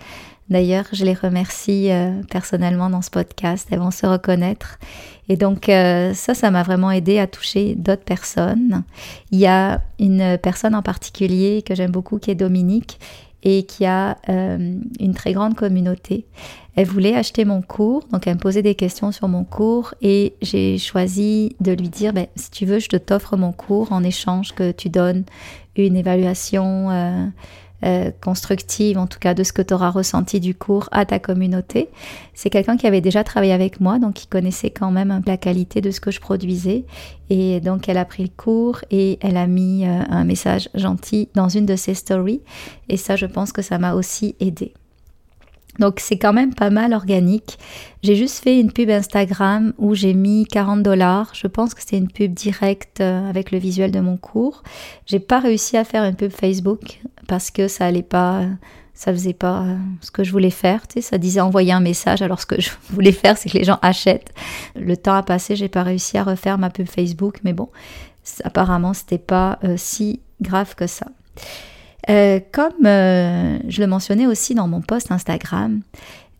D'ailleurs, 0.51 0.87
je 0.93 1.05
les 1.05 1.15
remercie 1.15 1.91
euh, 1.91 2.21
personnellement 2.29 2.91
dans 2.91 3.01
ce 3.01 3.11
podcast, 3.11 3.69
elles 3.71 3.79
vont 3.79 3.93
se 3.93 4.07
reconnaître. 4.07 4.79
Et 5.29 5.37
donc 5.39 5.71
euh, 5.71 6.13
ça, 6.13 6.35
ça 6.35 6.51
m'a 6.51 6.63
vraiment 6.63 6.91
aidé 6.91 7.19
à 7.19 7.27
toucher 7.27 7.75
d'autres 7.77 8.05
personnes. 8.05 8.83
Il 9.31 9.39
y 9.39 9.47
a 9.47 9.81
une 9.99 10.37
personne 10.37 10.75
en 10.75 10.83
particulier 10.83 11.63
que 11.63 11.75
j'aime 11.75 11.93
beaucoup 11.93 12.19
qui 12.19 12.31
est 12.31 12.35
Dominique 12.35 12.99
et 13.45 13.65
qui 13.65 13.85
a 13.85 14.19
euh, 14.29 14.79
une 14.99 15.15
très 15.15 15.33
grande 15.33 15.55
communauté. 15.55 16.27
Elle 16.77 16.87
voulait 16.87 17.15
acheter 17.15 17.45
mon 17.45 17.63
cours, 17.63 18.03
donc 18.11 18.27
elle 18.27 18.35
me 18.35 18.41
posait 18.41 18.63
des 18.63 18.75
questions 18.75 19.13
sur 19.13 19.29
mon 19.29 19.45
cours 19.45 19.95
et 20.03 20.35
j'ai 20.43 20.77
choisi 20.79 21.55
de 21.61 21.71
lui 21.71 21.89
dire, 21.89 22.13
ben, 22.13 22.27
si 22.35 22.51
tu 22.51 22.67
veux, 22.67 22.81
je 22.81 22.89
te 22.89 22.97
t'offre 22.97 23.37
mon 23.37 23.53
cours 23.53 23.93
en 23.93 24.03
échange 24.03 24.53
que 24.55 24.73
tu 24.73 24.89
donnes 24.89 25.25
une 25.77 25.97
évaluation 25.97 26.91
euh, 26.91 27.27
constructive, 28.21 28.99
en 28.99 29.07
tout 29.07 29.19
cas 29.19 29.35
de 29.35 29.43
ce 29.43 29.53
que 29.53 29.63
tu 29.63 29.75
auras 29.75 29.91
ressenti 29.91 30.41
du 30.41 30.55
cours 30.55 30.89
à 30.93 31.05
ta 31.05 31.19
communauté. 31.19 31.89
C'est 32.35 32.51
quelqu'un 32.51 32.77
qui 32.77 32.87
avait 32.87 33.01
déjà 33.01 33.25
travaillé 33.25 33.53
avec 33.53 33.81
moi, 33.81 33.99
donc 33.99 34.15
qui 34.15 34.27
connaissait 34.27 34.71
quand 34.71 34.91
même 34.91 35.23
la 35.27 35.37
qualité 35.37 35.81
de 35.81 35.91
ce 35.91 36.01
que 36.01 36.11
je 36.11 36.21
produisais. 36.21 36.85
Et 37.31 37.61
donc 37.61 37.89
elle 37.89 37.99
a 37.99 38.05
pris 38.05 38.23
le 38.23 38.31
cours 38.37 38.81
et 38.91 39.19
elle 39.21 39.37
a 39.37 39.47
mis 39.47 39.87
euh, 39.87 40.03
un 40.09 40.25
message 40.25 40.69
gentil 40.75 41.29
dans 41.35 41.49
une 41.49 41.67
de 41.67 41.77
ses 41.77 41.95
stories. 41.95 42.43
Et 42.89 42.97
ça, 42.97 43.17
je 43.17 43.27
pense 43.27 43.53
que 43.53 43.63
ça 43.63 43.79
m'a 43.79 43.95
aussi 43.95 44.37
aidé. 44.41 44.75
Donc 45.79 46.01
c'est 46.01 46.19
quand 46.19 46.33
même 46.33 46.55
pas 46.55 46.71
mal 46.71 46.93
organique. 46.93 47.59
J'ai 48.03 48.17
juste 48.17 48.43
fait 48.43 48.61
une 48.61 48.73
pub 48.73 48.91
Instagram 48.91 49.73
où 49.79 49.95
j'ai 49.95 50.15
mis 50.15 50.45
40 50.45 50.83
dollars. 50.83 51.33
Je 51.35 51.47
pense 51.47 51.75
que 51.75 51.81
c'était 51.81 51.99
une 51.99 52.11
pub 52.11 52.33
directe 52.33 53.01
euh, 53.01 53.29
avec 53.29 53.51
le 53.51 53.59
visuel 53.59 53.91
de 53.91 54.01
mon 54.01 54.17
cours. 54.17 54.63
J'ai 55.07 55.21
pas 55.21 55.41
réussi 55.41 55.77
à 55.77 55.85
faire 55.85 56.05
une 56.05 56.15
pub 56.15 56.31
Facebook 56.31 57.01
parce 57.27 57.51
que 57.51 57.67
ça 57.67 57.87
allait 57.87 58.03
pas, 58.03 58.43
ça 58.93 59.13
faisait 59.13 59.33
pas 59.33 59.63
euh, 59.63 59.77
ce 60.01 60.11
que 60.11 60.23
je 60.23 60.31
voulais 60.31 60.51
faire. 60.51 60.87
Tu 60.87 61.03
ça 61.03 61.19
disait 61.19 61.41
envoyer 61.41 61.73
un 61.73 61.81
message 61.81 62.23
alors 62.23 62.41
ce 62.41 62.47
que 62.47 62.61
je 62.61 62.71
voulais 62.91 63.13
faire 63.13 63.37
c'est 63.37 63.49
que 63.49 63.59
les 63.59 63.65
gens 63.65 63.79
achètent. 63.83 64.33
Le 64.77 64.97
temps 64.97 65.15
a 65.15 65.23
passé, 65.23 65.57
j'ai 65.57 65.69
pas 65.69 65.83
réussi 65.83 66.19
à 66.19 66.25
refaire 66.25 66.59
ma 66.59 66.71
pub 66.71 66.87
Facebook, 66.87 67.41
mais 67.43 67.53
bon, 67.53 67.69
apparemment 68.45 68.95
c'était 68.95 69.19
pas 69.19 69.59
euh, 69.65 69.75
si 69.77 70.21
grave 70.41 70.75
que 70.77 70.87
ça. 70.87 71.07
Euh, 72.11 72.41
comme 72.53 72.87
euh, 72.87 73.59
je 73.69 73.81
le 73.81 73.87
mentionnais 73.87 74.27
aussi 74.27 74.55
dans 74.55 74.69
mon 74.69 74.81
post 74.81 75.11
Instagram, 75.11 75.81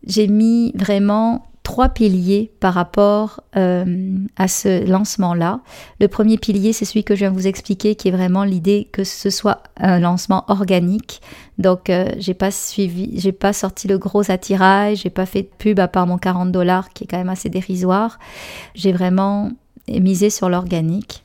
j'ai 0.05 0.27
mis 0.27 0.71
vraiment 0.75 1.47
trois 1.63 1.89
piliers 1.89 2.51
par 2.59 2.75
rapport 2.75 3.41
euh, 3.55 4.17
à 4.37 4.47
ce 4.47 4.87
lancement-là. 4.87 5.61
Le 5.99 6.07
premier 6.07 6.37
pilier, 6.37 6.73
c'est 6.73 6.85
celui 6.85 7.03
que 7.03 7.15
je 7.15 7.21
viens 7.21 7.31
de 7.31 7.35
vous 7.35 7.47
expliquer, 7.47 7.95
qui 7.95 8.09
est 8.09 8.11
vraiment 8.11 8.43
l'idée 8.43 8.87
que 8.91 9.03
ce 9.03 9.31
soit 9.31 9.63
un 9.77 9.99
lancement 9.99 10.45
organique. 10.47 11.21
Donc, 11.57 11.91
j'ai 12.19 12.35
pas 12.35 12.51
suivi, 12.51 13.19
j'ai 13.19 13.31
pas 13.31 13.51
sorti 13.51 13.87
le 13.87 13.97
gros 13.97 14.29
attirail, 14.29 14.95
j'ai 14.95 15.09
pas 15.09 15.25
fait 15.25 15.41
de 15.41 15.49
pub 15.57 15.79
à 15.79 15.87
part 15.87 16.05
mon 16.05 16.19
40 16.19 16.51
dollars, 16.51 16.89
qui 16.89 17.05
est 17.05 17.07
quand 17.07 17.17
même 17.17 17.29
assez 17.29 17.49
dérisoire. 17.49 18.19
J'ai 18.75 18.91
vraiment 18.91 19.49
misé 19.87 20.29
sur 20.29 20.49
l'organique. 20.49 21.24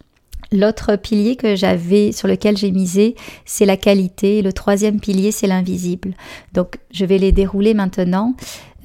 L'autre 0.53 0.97
pilier 0.97 1.37
que 1.37 1.55
j'avais, 1.55 2.11
sur 2.13 2.27
lequel 2.27 2.57
j'ai 2.57 2.73
misé, 2.73 3.15
c'est 3.45 3.67
la 3.67 3.77
qualité. 3.77 4.43
Le 4.43 4.53
troisième 4.53 4.99
pilier, 4.99 5.31
c'est 5.31 5.47
l'invisible. 5.47 6.15
Donc, 6.55 6.79
je 6.91 7.05
vais 7.05 7.19
les 7.19 7.31
dérouler 7.31 7.73
maintenant. 7.73 8.35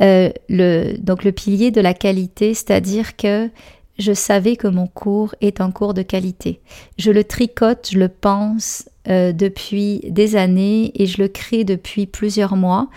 Euh, 0.02 0.30
le, 0.48 0.96
donc, 1.00 1.24
le 1.24 1.32
pilier 1.32 1.72
de 1.72 1.82
la 1.82 1.94
qualité, 1.94 2.54
c'est-à-dire 2.54 3.16
que 3.16 3.50
je 3.98 4.14
savais 4.14 4.58
que 4.58 4.68
mon 4.68 4.88
cours 4.88 5.34
est 5.42 5.62
un 5.62 5.72
cours 5.72 5.94
de 5.94 6.02
qualité. 6.02 6.60
Je 6.98 7.12
le 7.12 7.24
tricote, 7.24 7.90
je 7.92 7.98
le 7.98 8.10
pense 8.10 8.90
euh, 9.08 9.32
depuis 9.32 10.02
des 10.10 10.36
années 10.36 10.92
et 10.96 11.06
je 11.06 11.22
le 11.22 11.28
crée 11.28 11.64
depuis 11.64 12.06
plusieurs 12.06 12.56
mois. 12.56 12.90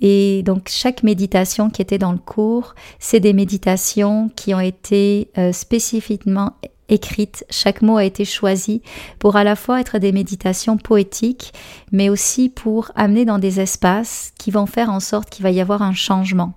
Et 0.00 0.42
donc 0.44 0.68
chaque 0.68 1.02
méditation 1.02 1.70
qui 1.70 1.82
était 1.82 1.98
dans 1.98 2.12
le 2.12 2.18
cours, 2.18 2.74
c'est 2.98 3.20
des 3.20 3.32
méditations 3.32 4.30
qui 4.36 4.54
ont 4.54 4.60
été 4.60 5.30
euh, 5.38 5.52
spécifiquement 5.52 6.52
écrite, 6.88 7.44
chaque 7.50 7.82
mot 7.82 7.96
a 7.96 8.04
été 8.04 8.24
choisi 8.24 8.82
pour 9.18 9.36
à 9.36 9.44
la 9.44 9.56
fois 9.56 9.80
être 9.80 9.98
des 9.98 10.12
méditations 10.12 10.76
poétiques, 10.76 11.52
mais 11.92 12.08
aussi 12.08 12.48
pour 12.48 12.90
amener 12.94 13.24
dans 13.24 13.38
des 13.38 13.60
espaces 13.60 14.32
qui 14.38 14.50
vont 14.50 14.66
faire 14.66 14.90
en 14.90 15.00
sorte 15.00 15.30
qu'il 15.30 15.42
va 15.42 15.50
y 15.50 15.60
avoir 15.60 15.82
un 15.82 15.94
changement 15.94 16.54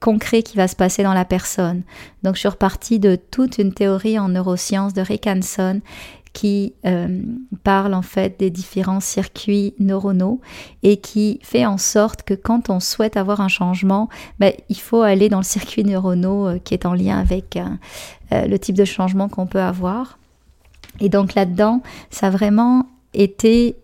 concret 0.00 0.42
qui 0.42 0.56
va 0.56 0.68
se 0.68 0.76
passer 0.76 1.02
dans 1.02 1.14
la 1.14 1.24
personne. 1.24 1.82
Donc 2.22 2.34
je 2.34 2.40
suis 2.40 2.48
repartie 2.48 2.98
de 2.98 3.16
toute 3.16 3.58
une 3.58 3.72
théorie 3.72 4.18
en 4.18 4.28
neurosciences 4.28 4.94
de 4.94 5.02
Rick 5.02 5.26
Hanson 5.26 5.80
qui 6.38 6.72
euh, 6.86 7.20
parle 7.64 7.94
en 7.94 8.02
fait 8.02 8.38
des 8.38 8.48
différents 8.48 9.00
circuits 9.00 9.74
neuronaux 9.80 10.40
et 10.84 10.98
qui 10.98 11.40
fait 11.42 11.66
en 11.66 11.78
sorte 11.78 12.22
que 12.22 12.34
quand 12.34 12.70
on 12.70 12.78
souhaite 12.78 13.16
avoir 13.16 13.40
un 13.40 13.48
changement, 13.48 14.08
ben, 14.38 14.52
il 14.68 14.78
faut 14.78 15.02
aller 15.02 15.28
dans 15.28 15.38
le 15.38 15.42
circuit 15.42 15.82
neuronaux 15.82 16.46
euh, 16.46 16.58
qui 16.60 16.74
est 16.74 16.86
en 16.86 16.94
lien 16.94 17.18
avec 17.18 17.56
euh, 17.56 18.46
le 18.46 18.56
type 18.56 18.76
de 18.76 18.84
changement 18.84 19.28
qu'on 19.28 19.46
peut 19.46 19.60
avoir. 19.60 20.20
Et 21.00 21.08
donc 21.08 21.34
là-dedans, 21.34 21.82
ça 22.10 22.28
a 22.28 22.30
vraiment 22.30 22.86
été 23.14 23.74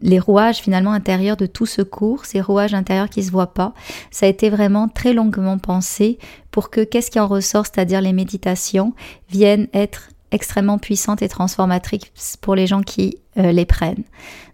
les 0.00 0.18
rouages 0.18 0.62
finalement 0.62 0.92
intérieurs 0.92 1.36
de 1.36 1.44
tout 1.44 1.66
ce 1.66 1.82
cours, 1.82 2.24
ces 2.24 2.40
rouages 2.40 2.72
intérieurs 2.72 3.10
qui 3.10 3.22
se 3.22 3.30
voient 3.30 3.52
pas, 3.52 3.74
ça 4.10 4.24
a 4.24 4.28
été 4.30 4.48
vraiment 4.48 4.88
très 4.88 5.12
longuement 5.12 5.58
pensé 5.58 6.18
pour 6.50 6.70
que 6.70 6.82
qu'est-ce 6.82 7.10
qui 7.10 7.20
en 7.20 7.26
ressort, 7.26 7.66
c'est-à-dire 7.66 8.00
les 8.00 8.14
méditations, 8.14 8.94
viennent 9.28 9.68
être 9.74 10.08
extrêmement 10.34 10.78
puissante 10.78 11.22
et 11.22 11.28
transformatrice 11.28 12.36
pour 12.40 12.54
les 12.54 12.66
gens 12.66 12.82
qui 12.82 13.18
euh, 13.38 13.52
les 13.52 13.64
prennent. 13.64 14.04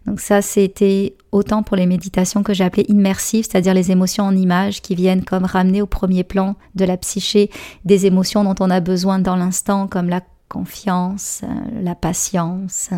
Donc 0.06 0.20
ça, 0.20 0.42
c'était 0.42 1.14
autant 1.32 1.62
pour 1.62 1.76
les 1.76 1.87
méditations 1.87 2.42
que 2.42 2.54
j'ai 2.54 2.64
appelées 2.64 2.87
immersives, 2.88 3.46
c'est-à-dire 3.50 3.75
les 3.75 3.90
émotions 3.90 4.25
en 4.25 4.37
images 4.37 4.82
qui 4.82 4.94
viennent 4.94 5.25
comme 5.25 5.44
ramener 5.44 5.82
au 5.82 5.87
premier 5.87 6.25
plan 6.25 6.56
de 6.75 6.84
la 6.84 6.96
psyché 6.96 7.50
des 7.84 8.06
émotions 8.06 8.44
dont 8.44 8.54
on 8.60 8.70
a 8.70 8.80
besoin 8.80 9.18
dans 9.18 9.37
l'instant, 9.37 9.87
comme 9.88 10.08
la 10.08 10.20
confiance, 10.49 11.42
euh, 11.44 11.82
la 11.82 11.94
patience, 11.94 12.90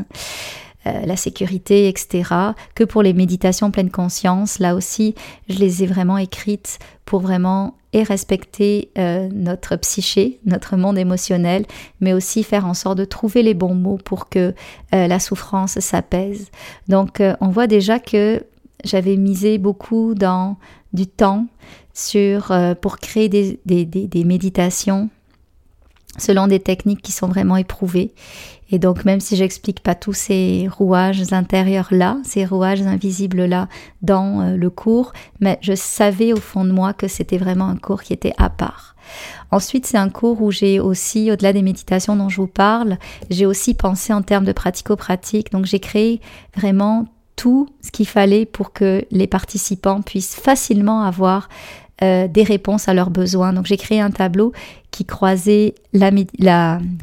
euh, 0.87 1.07
la 1.07 1.17
sécurité, 1.17 1.89
etc. 1.89 2.29
Que 2.75 2.83
pour 2.83 3.03
les 3.03 3.13
méditations 3.13 3.71
pleine 3.71 3.91
conscience, 3.91 4.59
là 4.59 4.75
aussi, 4.75 5.15
je 5.49 5.59
les 5.59 5.85
ai 5.85 5.87
vraiment 5.87 6.19
écrites 6.19 6.81
pour 7.05 7.21
vraiment 7.21 7.77
et 7.93 8.03
respecter 8.03 8.91
euh, 8.99 9.29
notre 9.33 9.77
psyché, 9.77 10.41
notre 10.45 10.77
monde 10.77 10.99
émotionnel, 10.99 11.67
mais 12.01 12.13
aussi 12.13 12.43
faire 12.43 12.67
en 12.67 12.75
sorte 12.75 12.99
de 12.99 13.05
trouver 13.05 13.45
les 13.45 13.55
bons 13.55 13.75
mots 13.75 13.99
pour 14.05 14.29
que 14.29 14.55
euh, 14.95 15.07
la 15.07 15.21
souffrance 15.21 15.79
s'apaise. 15.79 16.51
Donc 16.89 17.23
on 17.41 17.49
voit 17.49 17.69
déjà 17.69 18.01
que 18.01 18.43
j'avais 18.83 19.17
misé 19.17 19.59
beaucoup 19.59 20.15
dans 20.15 20.57
du 20.93 21.07
temps 21.07 21.47
sur 21.95 22.53
pour 22.81 22.99
créer 22.99 23.29
des, 23.29 23.61
des, 23.67 23.85
des 23.85 24.25
méditations 24.25 25.11
selon 26.19 26.47
des 26.47 26.61
techniques 26.61 27.03
qui 27.03 27.13
sont 27.13 27.29
vraiment 27.29 27.57
éprouvées. 27.57 28.13
Et 28.71 28.79
donc 28.79 29.05
même 29.05 29.21
si 29.21 29.37
j'explique 29.37 29.81
pas 29.81 29.95
tous 29.95 30.15
ces 30.15 30.67
rouages 30.67 31.33
intérieurs 31.33 31.89
là, 31.91 32.17
ces 32.25 32.47
rouages 32.47 32.81
invisibles 32.81 33.45
là 33.45 33.69
dans 34.01 34.41
euh, 34.41 34.57
le 34.57 34.71
cours, 34.71 35.13
mais 35.41 35.59
je 35.61 35.75
savais 35.75 36.33
au 36.33 36.41
fond 36.41 36.65
de 36.65 36.73
moi 36.73 36.95
que 36.95 37.07
c'était 37.07 37.37
vraiment 37.37 37.69
un 37.69 37.77
cours 37.77 38.03
qui 38.03 38.15
était 38.15 38.33
à 38.39 38.49
part. 38.49 38.97
Ensuite, 39.51 39.87
c'est 39.87 39.99
un 39.99 40.09
cours 40.09 40.41
où 40.41 40.51
j'ai 40.51 40.81
aussi, 40.81 41.31
au-delà 41.31 41.53
des 41.53 41.61
méditations 41.61 42.17
dont 42.17 42.31
je 42.31 42.41
vous 42.41 42.47
parle, 42.47 42.97
j'ai 43.29 43.45
aussi 43.45 43.75
pensé 43.75 44.13
en 44.13 44.23
termes 44.23 44.45
de 44.45 44.53
pratico-pratique. 44.53 45.53
Donc 45.53 45.67
j'ai 45.67 45.81
créé 45.81 46.21
vraiment 46.57 47.07
tout 47.37 47.69
ce 47.83 47.91
qu'il 47.91 48.07
fallait 48.07 48.47
pour 48.47 48.73
que 48.73 49.05
les 49.11 49.27
participants 49.27 50.03
puissent 50.03 50.37
facilement 50.37 51.03
avoir 51.03 51.49
euh, 52.03 52.27
des 52.27 52.43
réponses 52.43 52.89
à 52.89 52.95
leurs 52.95 53.11
besoins. 53.11 53.53
Donc 53.53 53.67
j'ai 53.67 53.77
créé 53.77 54.01
un 54.01 54.11
tableau 54.11 54.53
qui 54.91 55.05
croisait 55.05 55.75
la, 55.93 56.11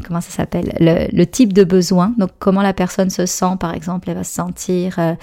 comment 0.06 0.20
ça 0.20 0.46
le, 0.53 1.24
type 1.25 1.53
de 1.53 1.63
besoin. 1.63 2.13
Donc 2.18 2.32
comment 2.39 2.62
la 2.62 2.74
personne 2.74 3.10
se 3.10 3.25
sent, 3.25 3.56
par 3.60 3.74
exemple, 3.74 4.10
elle 4.10 4.18
va 4.18 4.24
se 4.24 4.34
sentir 4.34 5.00
euh, 5.00 5.13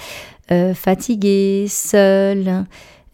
euh, 0.50 0.74
fatiguée, 0.74 1.66
seule, 1.68 2.64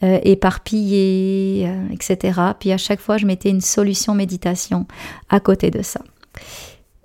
éparpillée, 0.02 1.68
etc. 1.92 2.40
Puis 2.58 2.72
à 2.72 2.76
chaque 2.76 2.98
fois, 2.98 3.18
je 3.18 3.26
mettais 3.26 3.50
une 3.50 3.60
solution 3.60 4.14
méditation 4.14 4.86
à 5.30 5.38
côté 5.38 5.70
de 5.70 5.80
ça. 5.82 6.00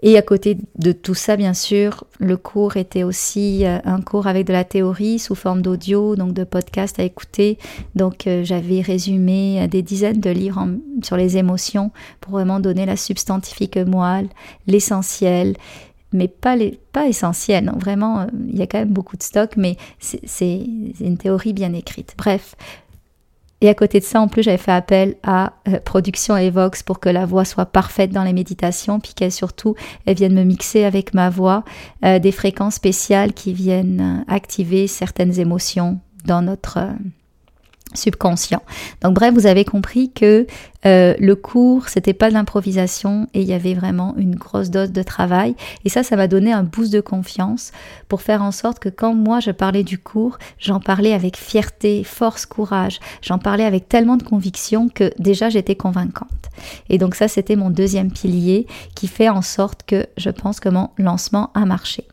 Et 0.04 0.16
à 0.16 0.22
côté 0.22 0.58
de 0.78 0.92
tout 0.92 1.16
ça, 1.16 1.38
bien 1.38 1.56
sûr, 1.56 2.04
le 2.20 2.38
cours 2.38 2.78
était 2.78 3.04
aussi 3.04 3.66
euh, 3.66 3.80
un 3.84 4.00
cours 4.02 4.28
avec 4.28 4.46
de 4.46 4.54
la 4.54 4.64
théorie 4.64 5.18
sous 5.18 5.34
forme 5.34 5.64
d'audio, 5.64 6.16
donc 6.16 6.34
de 6.34 6.44
podcast 6.44 7.00
à 7.00 7.04
écouter. 7.04 7.58
Donc 7.96 8.28
euh, 8.28 8.44
j'avais 8.44 8.82
résumé 8.82 9.64
euh, 9.64 9.68
des 9.68 9.82
dizaines 9.82 10.20
de 10.20 10.30
livres 10.30 10.68
sur 11.02 11.18
les 11.18 11.38
émotions 11.38 11.92
pour 12.22 12.34
vraiment 12.34 12.60
donner 12.60 12.86
la 12.86 12.96
substantifique 12.96 13.78
moelle, 13.78 14.30
l'essentiel, 14.68 15.56
mais 16.14 16.28
pas, 16.28 16.56
les, 16.56 16.80
pas 16.94 17.08
essentiel. 17.08 17.66
Non, 17.66 17.78
vraiment, 17.80 18.28
il 18.50 18.58
y 18.58 18.62
a 18.62 18.68
quand 18.68 18.80
même 18.80 18.94
beaucoup 18.94 19.18
de 19.18 19.24
stock, 19.24 19.58
mais 19.58 19.78
c'est 20.00 20.64
une 21.02 21.18
théorie 21.18 21.54
bien 21.54 21.74
écrite. 21.74 22.14
Bref, 22.18 22.56
et 23.62 23.70
à 23.70 23.74
côté 23.74 24.00
de 24.00 24.06
ça, 24.06 24.22
en 24.22 24.28
plus, 24.28 24.44
j'avais 24.44 24.58
fait 24.58 24.72
appel 24.72 25.16
à 25.24 25.54
euh, 25.68 25.80
Production 25.84 26.38
Evox 26.38 26.84
pour 26.84 27.00
que 27.00 27.10
la 27.10 27.26
voix 27.26 27.44
soit 27.44 27.66
parfaite 27.66 28.12
dans 28.12 28.24
les 28.24 28.34
méditations, 28.34 29.00
puis 29.00 29.14
qu'elle 29.16 29.32
surtout, 29.32 29.76
elle 30.06 30.16
vienne 30.16 30.36
me 30.36 30.44
mixer 30.44 30.84
avec 30.84 31.14
ma 31.16 31.30
voix 31.30 31.64
euh, 32.06 32.20
des 32.20 32.32
fréquences 32.32 32.76
spéciales 32.76 33.34
qui 33.34 33.54
viennent 33.54 34.24
euh, 34.28 34.32
activer 34.32 34.86
certaines 34.86 35.40
émotions 35.40 36.00
dans 36.26 36.44
notre 36.44 36.80
subconscient. 37.98 38.62
Donc 39.02 39.14
bref, 39.14 39.34
vous 39.34 39.46
avez 39.46 39.66
compris 39.66 40.12
que 40.12 40.48
euh, 40.86 41.16
le 41.20 41.36
cours, 41.36 41.90
c'était 41.90 42.14
pas 42.14 42.30
de 42.30 42.34
l'improvisation 42.34 43.28
et 43.34 43.42
il 43.42 43.48
y 43.48 43.54
avait 43.54 43.74
vraiment 43.74 44.16
une 44.18 44.36
grosse 44.36 44.70
dose 44.70 44.92
de 44.92 45.04
travail. 45.04 45.56
Et 45.86 45.90
ça, 45.90 46.04
ça 46.04 46.16
m'a 46.16 46.28
donné 46.28 46.54
un 46.54 46.64
boost 46.64 46.94
de 46.94 47.02
confiance 47.02 47.72
pour 48.08 48.22
faire 48.22 48.42
en 48.42 48.52
sorte 48.52 48.80
que 48.80 48.90
quand 48.90 49.14
moi 49.14 49.40
je 49.40 49.52
parlais 49.52 49.84
du 49.84 49.98
cours, 49.98 50.38
j'en 50.60 50.80
parlais 50.80 51.14
avec 51.14 51.36
fierté, 51.36 52.04
force, 52.04 52.46
courage. 52.46 53.00
J'en 53.22 53.40
parlais 53.40 53.66
avec 53.66 53.90
tellement 53.90 54.18
de 54.18 54.24
conviction 54.24 54.88
que 54.90 55.12
déjà 55.20 55.50
j'étais 55.50 55.76
convaincante. 55.76 56.30
Et 56.90 56.98
donc 56.98 57.16
ça, 57.16 57.28
c'était 57.28 57.56
mon 57.56 57.70
deuxième 57.70 58.12
pilier 58.12 58.68
qui 58.96 59.08
fait 59.08 59.30
en 59.30 59.42
sorte 59.42 59.84
que 59.86 60.06
je 60.18 60.30
pense 60.30 60.60
que 60.60 60.70
mon 60.70 60.90
lancement 60.98 61.52
a 61.54 61.66
marché. 61.66 62.08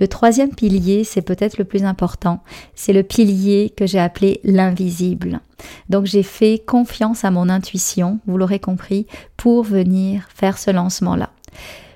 Le 0.00 0.08
troisième 0.08 0.54
pilier, 0.54 1.04
c'est 1.04 1.22
peut-être 1.22 1.58
le 1.58 1.64
plus 1.64 1.84
important, 1.84 2.40
c'est 2.74 2.92
le 2.92 3.02
pilier 3.02 3.72
que 3.76 3.86
j'ai 3.86 3.98
appelé 3.98 4.40
l'invisible. 4.44 5.40
Donc 5.88 6.06
j'ai 6.06 6.22
fait 6.22 6.62
confiance 6.66 7.24
à 7.24 7.30
mon 7.30 7.48
intuition, 7.48 8.18
vous 8.26 8.38
l'aurez 8.38 8.60
compris, 8.60 9.06
pour 9.36 9.62
venir 9.62 10.28
faire 10.34 10.58
ce 10.58 10.70
lancement-là. 10.70 11.30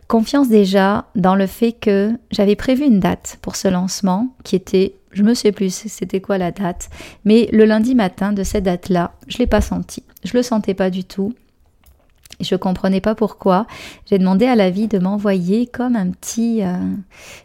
Confiance 0.09 0.49
déjà 0.49 1.07
dans 1.15 1.37
le 1.37 1.47
fait 1.47 1.73
que 1.73 2.12
j'avais 2.33 2.57
prévu 2.57 2.85
une 2.85 2.99
date 2.99 3.39
pour 3.43 3.55
ce 3.55 3.69
lancement 3.69 4.35
qui 4.43 4.57
était, 4.57 4.97
je 5.12 5.23
me 5.23 5.35
sais 5.35 5.53
plus 5.53 5.73
c'était 5.73 6.21
quoi 6.21 6.37
la 6.37 6.50
date, 6.50 6.91
mais 7.25 7.49
le 7.53 7.65
lundi 7.65 7.95
matin 7.95 8.33
de 8.33 8.43
cette 8.43 8.65
date-là, 8.65 9.12
je 9.29 9.39
l'ai 9.39 9.47
pas 9.47 9.61
senti. 9.61 10.03
Je 10.25 10.37
le 10.37 10.43
sentais 10.43 10.75
pas 10.75 10.91
du 10.91 11.05
tout. 11.05 11.33
Je 12.40 12.54
comprenais 12.56 13.00
pas 13.00 13.14
pourquoi. 13.14 13.66
J'ai 14.06 14.18
demandé 14.18 14.47
à 14.47 14.54
la 14.54 14.70
vie 14.70 14.88
de 14.88 14.99
m'envoyer 14.99 15.66
comme 15.66 15.97
un 15.97 16.11
petit, 16.11 16.62
euh, 16.62 16.76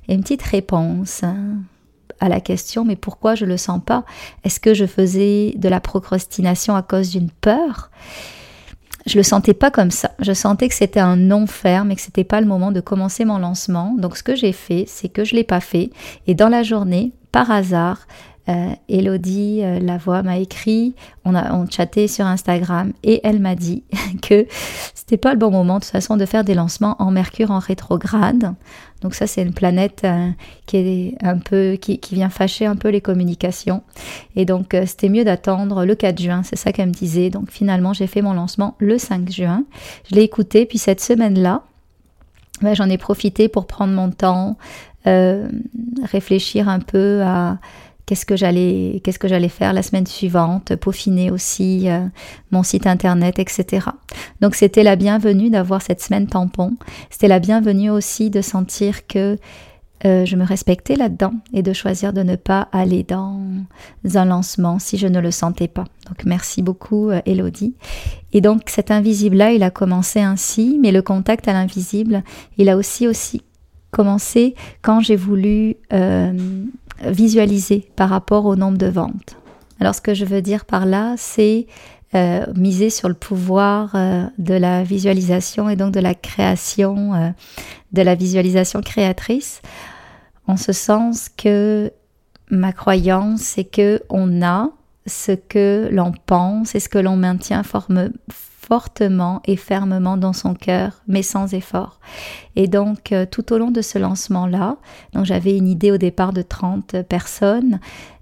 une 0.07 0.21
petite 0.21 0.43
réponse 0.43 1.23
hein, 1.23 1.57
à 2.19 2.29
la 2.29 2.39
question 2.39 2.85
mais 2.85 2.95
pourquoi 2.95 3.35
je 3.35 3.45
le 3.45 3.57
sens 3.57 3.81
pas? 3.85 4.03
Est-ce 4.43 4.59
que 4.59 4.73
je 4.73 4.85
faisais 4.85 5.53
de 5.57 5.69
la 5.69 5.79
procrastination 5.79 6.75
à 6.75 6.81
cause 6.81 7.09
d'une 7.09 7.29
peur? 7.29 7.91
Je 9.05 9.17
le 9.17 9.23
sentais 9.23 9.53
pas 9.53 9.69
comme 9.69 9.91
ça. 9.91 10.11
Je 10.19 10.33
sentais 10.33 10.67
que 10.67 10.73
c'était 10.73 10.99
un 10.99 11.15
non 11.15 11.45
ferme 11.45 11.91
et 11.91 11.95
que 11.95 12.01
c'était 12.01 12.23
pas 12.23 12.41
le 12.41 12.47
moment 12.47 12.71
de 12.71 12.79
commencer 12.81 13.23
mon 13.23 13.37
lancement. 13.37 13.95
Donc 13.99 14.17
ce 14.17 14.23
que 14.23 14.35
j'ai 14.35 14.51
fait, 14.51 14.85
c'est 14.87 15.09
que 15.09 15.23
je 15.23 15.35
l'ai 15.35 15.43
pas 15.43 15.59
fait. 15.59 15.91
Et 16.25 16.33
dans 16.33 16.49
la 16.49 16.63
journée, 16.63 17.11
par 17.31 17.51
hasard, 17.51 18.07
euh, 18.47 18.73
Elodie 18.89 19.61
euh, 19.63 19.79
la 19.79 19.97
voix 19.97 20.21
m'a 20.21 20.37
écrit, 20.37 20.93
on 21.23 21.33
a 21.33 21.51
on 21.55 21.65
chatté 21.67 22.07
sur 22.07 22.27
Instagram 22.27 22.93
et 23.03 23.19
elle 23.23 23.39
m'a 23.39 23.55
dit 23.55 23.83
que 24.21 24.45
c'était 24.93 25.17
pas 25.17 25.33
le 25.33 25.39
bon 25.39 25.49
moment 25.49 25.79
de 25.79 25.83
toute 25.83 25.91
façon 25.91 26.15
de 26.15 26.25
faire 26.25 26.43
des 26.43 26.53
lancements 26.53 26.95
en 26.99 27.09
Mercure 27.09 27.49
en 27.49 27.57
rétrograde. 27.57 28.53
Donc 29.01 29.15
ça 29.15 29.25
c'est 29.25 29.41
une 29.41 29.53
planète 29.53 30.03
euh, 30.05 30.29
qui 30.67 30.77
est 30.77 31.15
un 31.23 31.39
peu 31.39 31.77
qui, 31.81 31.97
qui, 31.97 32.13
vient 32.13 32.29
fâcher 32.29 32.67
un 32.67 32.75
peu 32.75 32.89
les 32.89 33.01
communications 33.01 33.81
et 34.35 34.45
donc 34.45 34.75
c'était 34.85 35.09
mieux 35.09 35.23
d'attendre 35.23 35.83
le 35.83 35.95
4 35.95 36.21
juin, 36.21 36.43
c'est 36.43 36.55
ça 36.55 36.71
qu'elle 36.71 36.89
me 36.89 36.93
disait. 36.93 37.31
Donc 37.31 37.49
finalement 37.49 37.93
j'ai 37.93 38.07
fait 38.07 38.21
mon 38.21 38.33
lancement 38.33 38.75
le 38.77 38.99
5 38.99 39.31
juin. 39.31 39.63
Je 40.09 40.15
l'ai 40.15 40.21
écouté 40.21 40.67
puis 40.67 40.77
cette 40.77 41.01
semaine-là, 41.01 41.63
ben, 42.61 42.75
j'en 42.75 42.89
ai 42.89 42.99
profité 42.99 43.49
pour 43.49 43.65
prendre 43.65 43.93
mon 43.93 44.11
temps, 44.11 44.55
réfléchir 45.05 46.69
un 46.69 46.79
peu 46.79 47.21
à 47.23 47.57
qu'est-ce 48.05 48.25
que 48.25 48.35
j'allais 48.35 49.01
qu'est-ce 49.03 49.19
que 49.19 49.27
j'allais 49.27 49.50
faire 49.50 49.74
la 49.74 49.81
semaine 49.81 50.07
suivante, 50.07 50.75
peaufiner 50.75 51.31
aussi 51.31 51.89
euh, 51.89 52.05
mon 52.51 52.63
site 52.63 52.88
internet, 52.88 53.39
etc. 53.39 53.88
Donc 54.41 54.55
c'était 54.55 54.83
la 54.83 54.95
bienvenue 54.95 55.50
d'avoir 55.50 55.81
cette 55.81 56.01
semaine 56.01 56.27
tampon. 56.27 56.75
C'était 57.09 57.27
la 57.27 57.39
bienvenue 57.39 57.89
aussi 57.89 58.30
de 58.30 58.41
sentir 58.41 59.08
que 59.08 59.38
euh, 60.06 60.25
je 60.25 60.36
me 60.36 60.43
respectais 60.43 60.95
là-dedans 60.95 61.34
et 61.53 61.63
de 61.63 61.73
choisir 61.73 62.12
de 62.12 62.21
ne 62.21 62.36
pas 62.36 62.67
aller 62.73 63.03
dans 63.03 63.39
un 64.13 64.25
lancement 64.25 64.77
si 64.77 64.97
je 64.97 65.08
ne 65.08 65.19
le 65.19 65.32
sentais 65.32 65.69
pas. 65.69 65.86
Donc 66.08 66.25
merci 66.25 66.62
beaucoup 66.62 67.10
euh, 67.10 67.21
Elodie. 67.25 67.75
Et 68.34 68.41
donc 68.41 68.63
cet 68.67 68.91
invisible-là, 68.91 69.53
il 69.53 69.63
a 69.63 69.71
commencé 69.71 70.19
ainsi, 70.19 70.77
mais 70.82 70.91
le 70.91 71.01
contact 71.01 71.47
à 71.47 71.53
l'invisible, 71.53 72.23
il 72.58 72.69
a 72.69 72.77
aussi 72.77 73.08
aussi 73.08 73.41
commencé 73.91 74.56
quand 74.82 74.99
j'ai 74.99 75.15
voulu 75.15 75.77
visualiser 77.03 77.89
par 77.95 78.10
rapport 78.10 78.45
au 78.45 78.55
nombre 78.55 78.77
de 78.77 78.88
ventes. 78.88 79.38
Alors 79.79 79.95
ce 79.95 80.01
que 80.01 80.13
je 80.13 80.25
veux 80.25 80.41
dire 80.41 80.65
par 80.65 80.86
là, 80.86 81.15
c'est 81.17 81.67
euh, 82.15 82.45
miser 82.55 82.89
sur 82.89 83.10
le 83.10 83.15
pouvoir 83.15 83.91
euh, 83.95 84.25
de 84.38 84.53
la 84.53 84.84
visualisation 84.84 85.69
et 85.69 85.75
donc 85.75 85.93
de 85.93 85.99
la 85.99 86.15
création, 86.15 87.13
euh, 87.13 87.29
de 87.91 88.01
la 88.01 88.15
visualisation 88.15 88.79
créatrice, 88.79 89.62
en 90.47 90.55
ce 90.55 90.71
sens 90.71 91.29
que 91.36 91.91
ma 92.49 92.71
croyance, 92.71 93.41
c'est 93.41 93.65
que 93.65 94.01
on 94.10 94.41
a 94.43 94.69
ce 95.05 95.34
que 95.34 95.89
l'on 95.91 96.13
pense 96.25 96.73
et 96.75 96.79
ce 96.79 96.88
que 96.88 96.99
l'on 96.99 97.17
maintient 97.17 97.63
forme, 97.63 98.12
fortement 98.67 99.41
et 99.45 99.56
fermement 99.56 100.17
dans 100.17 100.34
son 100.34 100.54
cœur, 100.54 101.04
mais 101.08 101.21
sans 101.21 101.54
effort. 101.54 101.99
Et 102.56 102.67
donc, 102.67 103.12
euh, 103.12 103.25
tout 103.30 103.54
au 103.54 103.58
long 103.58 103.71
de 103.71 103.82
ce 103.82 103.99
lancement-là, 103.99 104.78
donc 105.13 105.25
j'avais 105.25 105.56
une 105.56 105.67
idée 105.67 105.91
au 105.91 105.97
départ 105.97 106.34
de 106.34 106.41
30 106.41 107.04
personnes. 107.04 107.80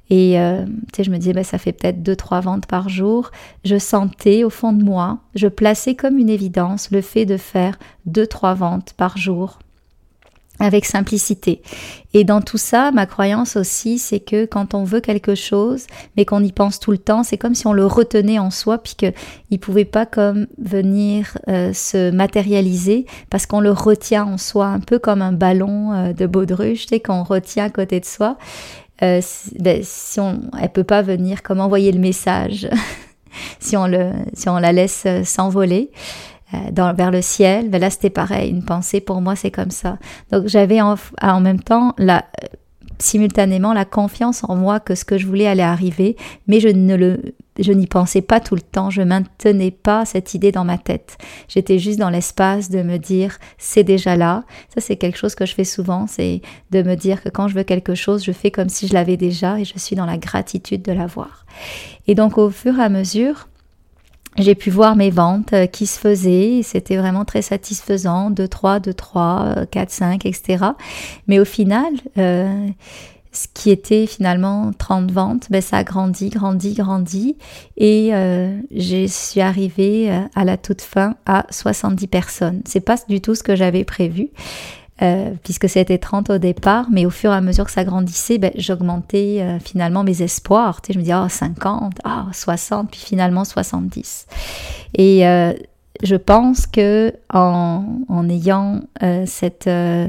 Et 0.10 0.40
euh, 0.40 0.66
je 1.00 1.10
me 1.10 1.18
disais, 1.18 1.34
bah, 1.34 1.44
ça 1.44 1.58
fait 1.58 1.72
peut-être 1.72 2.04
2-3 2.04 2.42
ventes 2.42 2.66
par 2.66 2.90
jour. 2.90 3.32
Je 3.64 3.78
sentais 3.78 4.44
au 4.44 4.50
fond 4.50 4.74
de 4.74 4.84
moi, 4.84 5.20
je 5.34 5.48
plaçais 5.48 5.96
comme 5.96 6.18
une 6.18 6.30
évidence 6.30 6.92
le 6.92 7.02
fait 7.02 7.26
de 7.26 7.38
faire 7.38 7.80
2-3 8.10 8.56
ventes 8.56 8.94
par 8.98 9.18
jour 9.18 9.60
avec 10.60 10.86
simplicité. 10.86 11.62
Et 12.14 12.24
dans 12.24 12.42
tout 12.42 12.58
ça, 12.58 12.92
ma 12.92 13.06
croyance 13.06 13.56
aussi, 13.56 13.98
c'est 13.98 14.20
que 14.20 14.46
quand 14.46 14.76
on 14.76 14.84
veut 14.84 15.02
quelque 15.02 15.36
chose, 15.36 15.88
mais 16.16 16.26
qu'on 16.26 16.44
y 16.44 16.52
pense 16.52 16.80
tout 16.80 16.92
le 16.92 17.00
temps, 17.00 17.24
c'est 17.24 17.38
comme 17.38 17.56
si 17.56 17.66
on 17.66 17.74
le 17.74 17.86
retenait 17.86 18.40
en 18.40 18.52
soi, 18.52 18.78
puis 18.78 18.96
qu'il 18.96 19.60
pouvait 19.60 19.86
pas 19.86 20.06
comme 20.06 20.48
venir 20.60 21.38
euh, 21.48 21.74
se 21.74 22.12
matérialiser, 22.12 23.06
parce 23.30 23.46
qu'on 23.46 23.62
le 23.62 23.72
retient 23.72 24.26
en 24.26 24.38
soi, 24.38 24.68
un 24.68 24.80
peu 24.80 25.00
comme 25.00 25.22
un 25.22 25.34
ballon 25.34 25.92
euh, 25.94 26.14
de 26.14 26.28
baudruche, 26.28 26.86
tu 26.86 27.00
qu'on 27.00 27.24
retient 27.24 27.66
à 27.66 27.70
côté 27.70 28.00
de 28.00 28.06
soi. 28.06 28.38
Euh, 29.02 29.22
ben, 29.60 29.82
si 29.84 30.20
on, 30.20 30.42
elle 30.62 30.70
peut 30.70 30.84
pas 30.84 31.02
venir 31.02 31.42
comme 31.42 31.60
envoyer 31.60 31.92
le 31.92 32.00
message 32.00 32.70
si 33.60 33.76
on 33.76 33.88
le, 33.88 34.12
si 34.34 34.48
on 34.50 34.60
la 34.60 34.72
laisse 34.72 35.08
s'envoler. 35.26 35.90
Euh, 36.54 36.94
vers 36.94 37.12
le 37.12 37.22
ciel. 37.22 37.70
Ben 37.70 37.80
là, 37.80 37.90
c'était 37.90 38.10
pareil. 38.10 38.50
Une 38.50 38.64
pensée, 38.64 39.02
pour 39.02 39.22
moi, 39.22 39.36
c'est 39.36 39.52
comme 39.52 39.72
ça. 39.72 39.98
Donc, 40.32 40.48
j'avais 40.48 40.82
en, 40.82 40.96
en, 41.22 41.40
même 41.40 41.60
temps 41.60 41.94
la, 41.98 42.26
simultanément 43.00 43.74
la 43.74 43.86
confiance 43.86 44.44
en 44.44 44.56
moi 44.56 44.80
que 44.80 44.96
ce 44.96 45.06
que 45.06 45.18
je 45.18 45.28
voulais 45.28 45.48
allait 45.48 45.64
arriver, 45.64 46.16
mais 46.48 46.60
je 46.60 46.70
ne 46.70 46.96
le, 46.96 47.36
je 47.60 47.72
n'y 47.72 47.88
pensais 47.88 48.22
pas 48.22 48.40
tout 48.40 48.56
le 48.56 48.62
temps. 48.62 48.90
Je 48.90 49.02
maintenais 49.02 49.72
pas 49.72 50.06
cette 50.06 50.34
idée 50.34 50.52
dans 50.52 50.66
ma 50.66 50.78
tête. 50.78 51.18
J'étais 51.48 51.80
juste 51.80 52.00
dans 52.00 52.10
l'espace 52.10 52.70
de 52.70 52.82
me 52.82 52.98
dire, 52.98 53.38
c'est 53.58 53.84
déjà 53.84 54.16
là. 54.16 54.44
Ça, 54.74 54.82
c'est 54.82 54.96
quelque 54.96 55.18
chose 55.18 55.36
que 55.36 55.46
je 55.46 55.54
fais 55.54 55.64
souvent. 55.64 56.08
C'est 56.08 56.42
de 56.72 56.82
me 56.82 56.96
dire 56.96 57.22
que 57.24 57.30
quand 57.30 57.48
je 57.48 57.56
veux 57.56 57.64
quelque 57.64 57.96
chose, 57.96 58.24
je 58.24 58.32
fais 58.32 58.52
comme 58.52 58.70
si 58.70 58.88
je 58.88 58.94
l'avais 58.94 59.18
déjà 59.18 59.60
et 59.60 59.66
je 59.66 59.78
suis 59.78 59.96
dans 59.96 60.06
la 60.06 60.18
gratitude 60.18 60.82
de 60.82 60.92
l'avoir. 60.92 61.46
Et 62.08 62.16
donc, 62.16 62.38
au 62.38 62.50
fur 62.50 62.80
et 62.80 62.84
à 62.84 62.90
mesure, 62.90 63.48
j'ai 64.38 64.56
pu 64.56 64.70
voir 64.70 64.96
mes 64.96 65.10
ventes 65.10 65.54
euh, 65.54 65.66
qui 65.68 65.86
se 65.86 66.00
faisaient, 66.00 66.62
c'était 66.64 66.98
vraiment 66.98 67.26
très 67.26 67.42
satisfaisant, 67.42 68.30
2, 68.30 68.48
3, 68.48 68.80
2, 68.80 68.94
3, 68.94 69.66
4, 69.70 69.90
5, 69.90 70.26
etc. 70.26 70.66
Mais 71.28 71.40
au 71.40 71.46
final, 71.46 71.94
euh, 72.18 72.68
ce 73.34 73.48
qui 73.54 73.72
était 73.72 74.06
finalement 74.06 74.72
30 74.78 75.12
ventes, 75.12 75.48
ben 75.50 75.62
ça 75.62 75.78
a 75.78 75.84
grandi, 75.84 76.30
grandi, 76.30 76.74
grandi. 76.74 77.36
Et 77.78 78.14
euh, 78.14 78.56
je 78.72 79.08
suis 79.08 79.42
arrivée 79.42 80.12
euh, 80.12 80.22
à 80.36 80.46
la 80.46 80.56
toute 80.56 80.82
fin 80.82 81.16
à 81.26 81.46
70 81.50 82.08
personnes. 82.08 82.62
C'est 82.66 82.80
pas 82.80 82.96
du 83.10 83.20
tout 83.22 83.36
ce 83.36 83.44
que 83.44 83.56
j'avais 83.56 83.84
prévu. 83.84 84.30
Euh, 85.02 85.32
puisque 85.44 85.68
c'était 85.68 85.98
30 85.98 86.30
au 86.30 86.38
départ, 86.38 86.86
mais 86.92 87.08
au 87.08 87.10
fur 87.10 87.32
et 87.32 87.36
à 87.36 87.42
mesure 87.42 87.66
que 87.66 87.72
ça 87.72 87.84
grandissait, 87.84 88.38
ben, 88.38 88.52
j'augmentais 88.56 89.40
euh, 89.42 89.58
finalement 89.60 90.04
mes 90.04 90.22
espoirs. 90.22 90.82
Tu 90.82 90.88
sais, 90.88 90.94
je 90.94 91.00
me 91.00 91.04
disais, 91.04 91.16
oh, 91.16 91.28
50, 91.28 91.94
oh, 92.06 92.10
60, 92.32 92.92
puis 92.92 93.00
finalement 93.00 93.44
70. 93.44 94.28
Et 94.94 95.28
euh, 95.28 95.54
je 96.04 96.16
pense 96.16 96.68
que 96.68 97.14
en, 97.34 98.30
ayant 98.30 98.82
euh, 99.04 99.24
cette, 99.26 99.68
euh, 99.68 100.08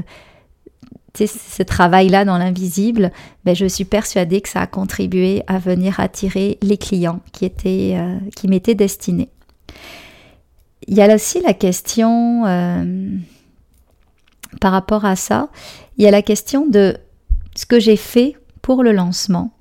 ce 1.15 1.63
travail-là 1.63 2.25
dans 2.25 2.37
l'invisible, 2.37 3.11
ben, 3.43 3.55
je 3.55 3.65
suis 3.65 3.85
persuadée 3.85 4.41
que 4.41 4.49
ça 4.49 4.61
a 4.61 4.67
contribué 4.67 5.43
à 5.47 5.57
venir 5.57 5.99
attirer 5.99 6.57
les 6.61 6.77
clients 6.77 7.21
qui, 7.31 7.45
étaient, 7.45 7.93
euh, 7.95 8.17
qui 8.35 8.47
m'étaient 8.47 8.75
destinés. 8.75 9.29
Il 10.87 10.95
y 10.95 11.01
a 11.01 11.13
aussi 11.13 11.41
la 11.41 11.53
question, 11.53 12.43
par 14.61 14.71
rapport 14.71 15.05
à 15.05 15.15
ça, 15.15 15.49
il 15.97 16.03
y 16.03 16.07
a 16.07 16.11
la 16.11 16.21
question 16.21 16.65
de 16.67 16.97
ce 17.55 17.65
que 17.65 17.79
j'ai 17.79 17.97
fait 17.97 18.35
pour 18.61 18.83
le 18.83 18.91
lancement, 18.91 19.51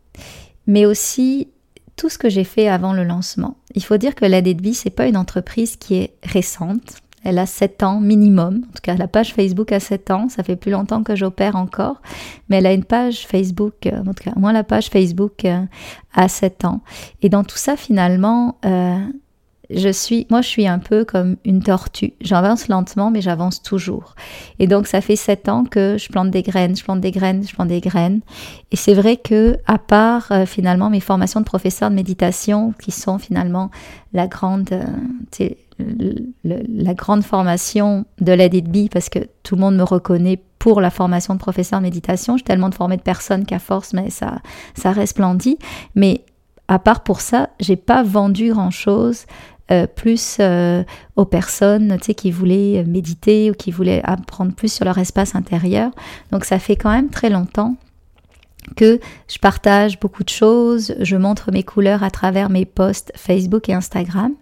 mais 0.67 0.87
aussi 0.87 1.49
tout 1.97 2.09
ce 2.09 2.19
que 2.19 2.29
j'ai 2.29 2.45
fait 2.45 2.69
avant 2.69 2.93
le 2.93 3.05
lancement. 3.05 3.57
Il 3.75 3.85
faut 3.85 3.97
dire 3.97 4.15
que 4.15 4.25
la 4.25 4.43
ce 4.43 4.73
c'est 4.73 4.91
pas 4.91 5.07
une 5.07 5.17
entreprise 5.17 5.77
qui 5.77 5.95
est 5.97 6.15
récente. 6.23 6.99
Elle 7.23 7.39
a 7.39 7.47
7 7.47 7.83
ans 7.83 8.01
minimum. 8.01 8.65
En 8.69 8.73
tout 8.73 8.83
cas, 8.83 8.97
la 8.97 9.09
page 9.09 9.33
Facebook 9.33 9.73
a 9.73 9.81
7 9.81 10.11
ans. 10.11 10.29
Ça 10.29 10.43
fait 10.43 10.57
plus 10.57 10.71
longtemps 10.71 11.03
que 11.03 11.17
j'opère 11.17 11.57
encore. 11.57 12.03
Mais 12.49 12.57
elle 12.57 12.67
a 12.67 12.75
une 12.75 12.85
page 12.85 13.27
Facebook, 13.27 13.87
euh, 13.87 14.01
en 14.01 14.13
tout 14.13 14.25
cas, 14.25 14.33
moi, 14.37 14.53
la 14.53 14.63
page 14.63 14.91
Facebook 14.91 15.47
euh, 15.47 15.65
a 16.13 16.29
7 16.29 16.67
ans. 16.67 16.83
Et 17.23 17.31
dans 17.31 17.43
tout 17.43 17.57
ça, 17.57 17.79
finalement, 17.79 18.59
euh, 18.67 18.99
je 19.71 19.89
suis, 19.89 20.27
moi, 20.31 20.43
je 20.43 20.49
suis 20.49 20.67
un 20.67 20.79
peu 20.79 21.05
comme 21.05 21.37
une 21.45 21.63
tortue. 21.63 22.13
J'avance 22.21 22.69
lentement, 22.69 23.11
mais 23.11 23.21
j'avance 23.21 23.63
toujours. 23.63 24.15
Et 24.59 24.67
donc, 24.67 24.87
ça 24.87 25.01
fait 25.01 25.17
sept 25.17 25.49
ans 25.49 25.65
que 25.65 25.97
je 25.99 26.09
plante 26.09 26.31
des 26.31 26.43
graines, 26.43 26.77
je 26.77 26.85
plante 26.85 27.01
des 27.01 27.11
graines, 27.11 27.47
je 27.47 27.55
plante 27.55 27.69
des 27.69 27.81
graines. 27.81 28.21
Et 28.73 28.77
c'est 28.77 28.95
vrai 28.95 29.17
que, 29.17 29.57
à 29.67 29.79
part 29.79 30.33
euh, 30.33 30.47
finalement 30.47 30.91
mes 30.91 31.01
formations 31.01 31.41
de 31.41 31.47
professeur 31.47 31.91
de 31.91 31.95
méditation, 31.95 32.73
qui 32.81 32.91
sont 32.91 33.19
finalement 33.19 33.71
la 34.13 34.27
grande, 34.27 34.71
euh, 35.41 35.49
la 36.45 36.95
grande 36.95 37.25
formation 37.25 38.05
de 38.21 38.33
Let 38.33 38.51
It 38.53 38.91
parce 38.93 39.09
que 39.09 39.21
tout 39.43 39.57
le 39.57 39.61
monde 39.61 39.77
me 39.77 39.83
reconnaît 39.83 40.41
pour 40.59 40.81
la 40.81 40.91
formation 40.91 41.35
de 41.35 41.39
professeur 41.39 41.81
de 41.81 41.85
méditation. 41.85 42.37
J'ai 42.37 42.45
tellement 42.45 42.69
de 42.69 42.75
formé 42.75 42.97
de 42.97 43.03
personnes 43.03 43.45
qu'à 43.45 43.59
force, 43.59 43.93
mais 43.93 44.11
ça, 44.11 44.41
ça 44.75 44.93
resplendit. 44.93 45.59
Mais 45.95 46.25
à 46.69 46.79
part 46.79 47.03
pour 47.03 47.21
ça, 47.21 47.51
j'ai 47.61 47.77
pas 47.77 48.03
vendu 48.03 48.51
grand 48.51 48.71
chose 48.71 49.27
euh, 49.71 49.87
plus 49.87 50.37
euh, 50.41 50.83
aux 51.17 51.25
personnes 51.25 51.97
tu 51.99 52.07
sais, 52.07 52.15
qui 52.15 52.31
voulaient 52.31 52.85
méditer 52.85 53.51
ou 53.51 53.55
qui 53.55 53.71
voulaient 53.71 54.03
apprendre 54.05 54.53
plus 54.53 54.73
sur 54.73 54.85
leur 54.85 54.99
espace 54.99 55.35
intérieur. 55.35 55.91
Donc 56.33 56.45
ça 56.45 56.59
fait 56.59 56.77
quand 56.77 56.91
même 56.91 57.09
très 57.09 57.31
longtemps 57.31 57.77
que 58.77 59.01
je 59.29 59.39
partage 59.39 60.01
beaucoup 60.01 60.25
de 60.25 60.29
choses, 60.29 60.95
je 61.01 61.17
montre 61.17 61.51
mes 61.53 61.63
couleurs 61.63 62.03
à 62.03 62.11
travers 62.11 62.51
mes 62.51 62.65
posts 62.65 63.13
Facebook 63.17 63.69
et 63.69 63.75
Instagram. 63.75 64.33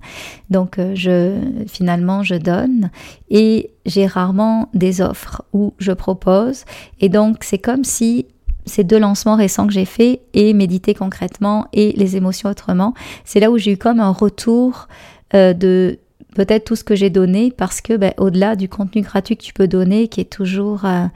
Donc 0.51 0.79
euh, 0.79 0.93
je 0.95 1.39
finalement 1.67 2.23
je 2.23 2.35
donne 2.35 2.91
et 3.31 3.71
j'ai 3.87 4.07
rarement 4.07 4.69
des 4.75 5.01
offres 5.01 5.43
où 5.53 5.75
je 5.79 5.93
propose 5.93 6.65
et 7.01 7.09
donc 7.09 7.39
c'est 7.43 7.59
comme 7.59 7.85
si 7.85 8.27
ces 8.65 8.85
deux 8.85 8.99
lancements 8.99 9.37
récents 9.37 9.67
que 9.67 9.73
j'ai 9.73 9.85
faits 9.85 10.21
et 10.35 10.55
méditer 10.55 10.95
concrètement 10.95 11.67
et 11.73 11.93
les 11.97 12.17
émotions 12.17 12.49
autrement, 12.49 12.95
c'est 13.25 13.41
là 13.41 13.51
où 13.51 13.59
j'ai 13.59 13.73
eu 13.73 13.77
comme 13.77 14.01
un 14.01 14.13
retour 14.13 14.89
euh, 15.35 15.53
de 15.53 15.99
peut-être 16.35 16.65
tout 16.65 16.77
ce 16.77 16.85
que 16.85 16.95
j'ai 16.95 17.11
donné 17.11 17.51
parce 17.51 17.81
que 17.81 17.97
ben, 17.97 18.13
au-delà 18.17 18.57
du 18.57 18.69
contenu 18.69 19.03
gratuit 19.03 19.37
que 19.37 19.43
tu 19.43 19.53
peux 19.53 19.69
donner 19.69 20.09
qui 20.09 20.21
est 20.21 20.31
toujours 20.31 20.85
euh, 20.85 21.07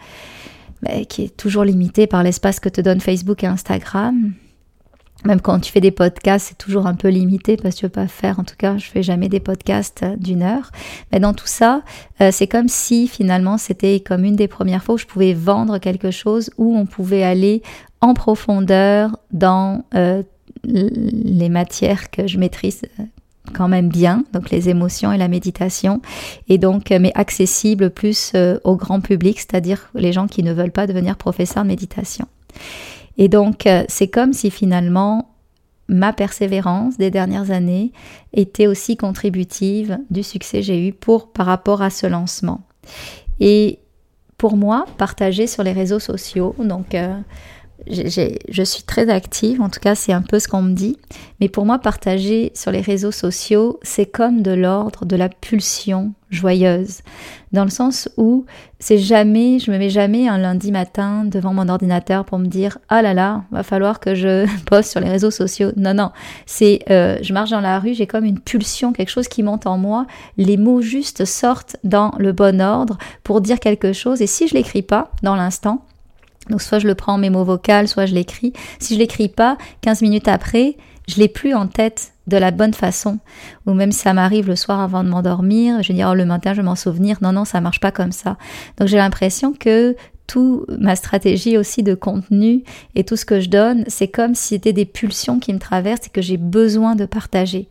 ben, 0.83 1.07
qui 1.07 1.25
est 1.25 1.37
toujours 1.37 1.65
limité 1.65 2.07
par 2.07 2.23
l'espace 2.23 2.61
que 2.61 2.69
te 2.69 2.81
donne 2.81 3.01
Facebook 3.01 3.45
et 3.45 3.47
Instagram 3.47 4.33
même 5.25 5.41
quand 5.41 5.59
tu 5.59 5.73
fais 5.73 5.81
des 5.81 5.91
podcasts, 5.91 6.49
c'est 6.51 6.59
toujours 6.59 6.87
un 6.87 6.95
peu 6.95 7.09
limité 7.09 7.57
parce 7.57 7.75
que 7.75 7.81
tu 7.81 7.87
veux 7.87 7.91
pas 7.91 8.07
faire, 8.07 8.39
en 8.39 8.45
tout 8.45 8.55
cas, 8.57 8.77
je 8.77 8.85
fais 8.85 9.03
jamais 9.03 9.29
des 9.29 9.41
podcasts 9.41 10.03
euh, 10.05 10.15
d'une 10.15 10.43
heure. 10.43 10.71
Mais 11.11 11.19
dans 11.19 11.33
tout 11.33 11.47
ça, 11.47 11.83
c'est 12.31 12.47
comme 12.47 12.69
si 12.69 13.09
finalement 13.09 13.59
c'était 13.59 13.99
comme 13.99 14.25
une 14.25 14.37
des 14.37 14.47
premières 14.47 14.85
fois 14.85 14.97
où 14.97 14.99
je 14.99 15.07
pouvais 15.07 15.33
vendre 15.33 15.79
quelque 15.79 16.13
chose 16.13 16.51
où 16.59 16.77
on 16.77 16.87
pouvait 16.87 17.25
aller 17.25 17.63
en 18.03 18.15
profondeur 18.15 19.19
dans 19.33 19.85
les 20.65 21.49
matières 21.49 22.11
que 22.11 22.27
je 22.27 22.39
maîtrise 22.39 22.83
quand 23.53 23.69
même 23.69 23.89
bien, 23.89 24.25
donc 24.33 24.51
les 24.51 24.69
émotions 24.69 25.13
et 25.13 25.19
la 25.19 25.29
méditation, 25.29 26.01
et 26.49 26.59
donc 26.59 26.91
euh, 26.91 26.99
mais 27.01 27.13
accessible 27.15 27.91
plus 27.91 28.33
euh, 28.35 28.59
au 28.65 28.77
grand 28.77 29.01
public, 29.01 29.39
c'est-à-dire 29.39 29.91
les 29.95 30.13
gens 30.13 30.27
qui 30.27 30.43
ne 30.43 30.53
veulent 30.53 30.73
pas 30.73 30.87
devenir 30.87 31.17
professeurs 31.17 31.63
de 31.63 31.69
méditation. 31.69 32.27
Et 33.19 33.29
donc 33.29 33.67
euh, 33.67 33.85
c'est 33.89 34.09
comme 34.09 34.33
si 34.33 34.51
finalement 34.51 35.31
ma 35.89 36.13
persévérance 36.13 36.97
des 36.97 37.11
dernières 37.11 37.51
années 37.51 37.93
était 38.33 38.67
aussi 38.67 38.97
contributive 38.97 39.99
du 40.11 40.23
succès 40.23 40.59
que 40.59 40.67
j'ai 40.67 40.89
eu 40.89 40.93
pour 40.93 41.33
par 41.33 41.47
rapport 41.47 41.83
à 41.83 41.91
ce 41.91 42.07
lancement. 42.07 42.63
Et 43.39 43.79
pour 44.37 44.57
moi, 44.57 44.85
partager 44.99 45.47
sur 45.47 45.63
les 45.63 45.73
réseaux 45.73 45.99
sociaux, 45.99 46.55
donc 46.59 46.95
je 47.89 48.63
suis 48.63 48.83
très 48.83 49.09
active, 49.09 49.61
en 49.61 49.69
tout 49.69 49.81
cas 49.81 49.95
c'est 49.95 50.13
un 50.13 50.23
peu 50.23 50.39
ce 50.39 50.49
qu'on 50.49 50.63
me 50.63 50.75
dit, 50.75 50.97
mais 51.41 51.49
pour 51.49 51.65
moi 51.65 51.79
partager 51.79 52.51
sur 52.55 52.73
les 52.73 52.81
réseaux 52.81 53.13
sociaux, 53.13 53.79
c'est 53.83 54.07
comme 54.07 54.43
de 54.43 54.53
l'ordre 54.53 55.05
de 55.05 55.17
la 55.17 55.29
pulsion 55.29 56.13
joyeuse, 56.31 57.03
dans 57.53 57.65
le 57.65 57.71
sens 57.71 58.09
où 58.17 58.45
c'est 58.81 58.99
jamais, 58.99 59.59
je 59.61 59.71
me 59.71 59.79
mets 59.79 59.91
jamais 59.91 60.29
un 60.29 60.39
lundi 60.39 60.73
matin 60.73 61.25
devant 61.25 61.55
mon 61.55 61.69
ordinateur 61.69 62.25
pour 62.25 62.39
me 62.39 62.47
dire 62.47 62.79
ah 62.89 63.03
là 63.03 63.15
là, 63.15 63.45
va 63.53 63.63
falloir 63.63 64.01
que 64.01 64.15
je 64.15 64.47
poste 64.67 64.91
sur 64.91 65.01
les 65.01 65.09
réseaux 65.09 65.31
sociaux. 65.31 65.71
Non 65.77 65.95
non, 65.95 66.11
c'est 66.45 66.81
euh, 66.91 67.19
je 67.23 67.33
marche 67.33 67.51
dans 67.51 67.61
la 67.61 67.79
rue, 67.79 67.95
j'ai 67.95 68.07
comme 68.07 68.25
une 68.25 68.41
pulsion, 68.41 68.93
quelque 68.93 69.11
chose 69.11 69.29
qui 69.29 69.43
monte 69.43 69.67
en 69.67 69.79
moi, 69.79 70.07
les 70.37 70.57
mots 70.57 70.81
justes 70.81 71.25
sortent 71.25 71.77
dans 71.85 72.13
le 72.19 72.33
bon 72.33 72.61
ordre 72.61 72.99
pour 73.23 73.41
dire 73.41 73.61
quelque 73.61 73.93
chose, 73.93 74.21
et 74.23 74.27
si 74.27 74.49
je 74.49 74.55
l'écris 74.55 74.83
pas 74.83 75.11
dans 75.23 75.37
l'instant 75.37 75.85
donc 76.49 76.63
soit 76.63 76.79
je 76.79 76.87
le 76.87 76.95
prends 76.95 77.15
en 77.15 77.19
mémo 77.19 77.45
vocal, 77.45 77.89
soit 77.89 78.07
je 78.07 78.15
l'écris. 78.15 78.53
Si 78.79 78.95
je 78.95 78.99
l'écris 78.99 79.29
pas, 79.29 79.59
15 79.83 80.03
minutes 80.03 80.29
après, 80.29 80.77
je 81.09 81.17
l'ai 81.17 81.29
plus 81.29 81.55
en 81.55 81.67
tête 81.67 82.13
de 82.27 82.37
la 82.37 82.51
bonne 82.51 82.75
façon. 82.75 83.19
Ou 83.67 83.75
même 83.75 83.93
si 83.93 84.01
ça 84.01 84.13
m'arrive 84.13 84.49
le 84.49 84.57
soir 84.57 84.81
avant 84.81 85.05
de 85.05 85.09
m'endormir, 85.09 85.83
je 85.83 85.89
vais 85.89 85.95
dire 85.95 86.09
oh, 86.11 86.15
le 86.15 86.25
matin 86.25 86.53
je 86.53 86.59
vais 86.59 86.67
m'en 86.67 86.75
souvenir. 86.75 87.19
Non 87.23 87.33
non, 87.33 87.45
ça 87.45 87.61
marche 87.61 87.81
pas 87.81 87.93
comme 87.93 88.13
ça. 88.13 88.37
Donc 88.79 88.89
j'ai 88.89 88.97
l'impression 88.97 89.53
que 89.53 89.97
tout 90.27 90.67
ma 90.79 90.97
stratégie 90.97 91.57
aussi 91.57 91.85
de 91.85 91.95
contenu 91.95 92.65
et 92.97 93.05
tout 93.05 93.17
ce 93.17 93.25
que 93.25 93.41
je 93.41 93.49
donne, 93.49 93.85
c'est 93.87 94.09
comme 94.09 94.35
si 94.35 94.49
c'était 94.49 94.73
des 94.73 94.85
pulsions 94.85 95.39
qui 95.39 95.53
me 95.53 95.61
traversent 95.61 96.07
et 96.07 96.11
que 96.11 96.23
j'ai 96.23 96.37
besoin 96.37 96.97
de 96.97 97.07
partager 97.07 97.69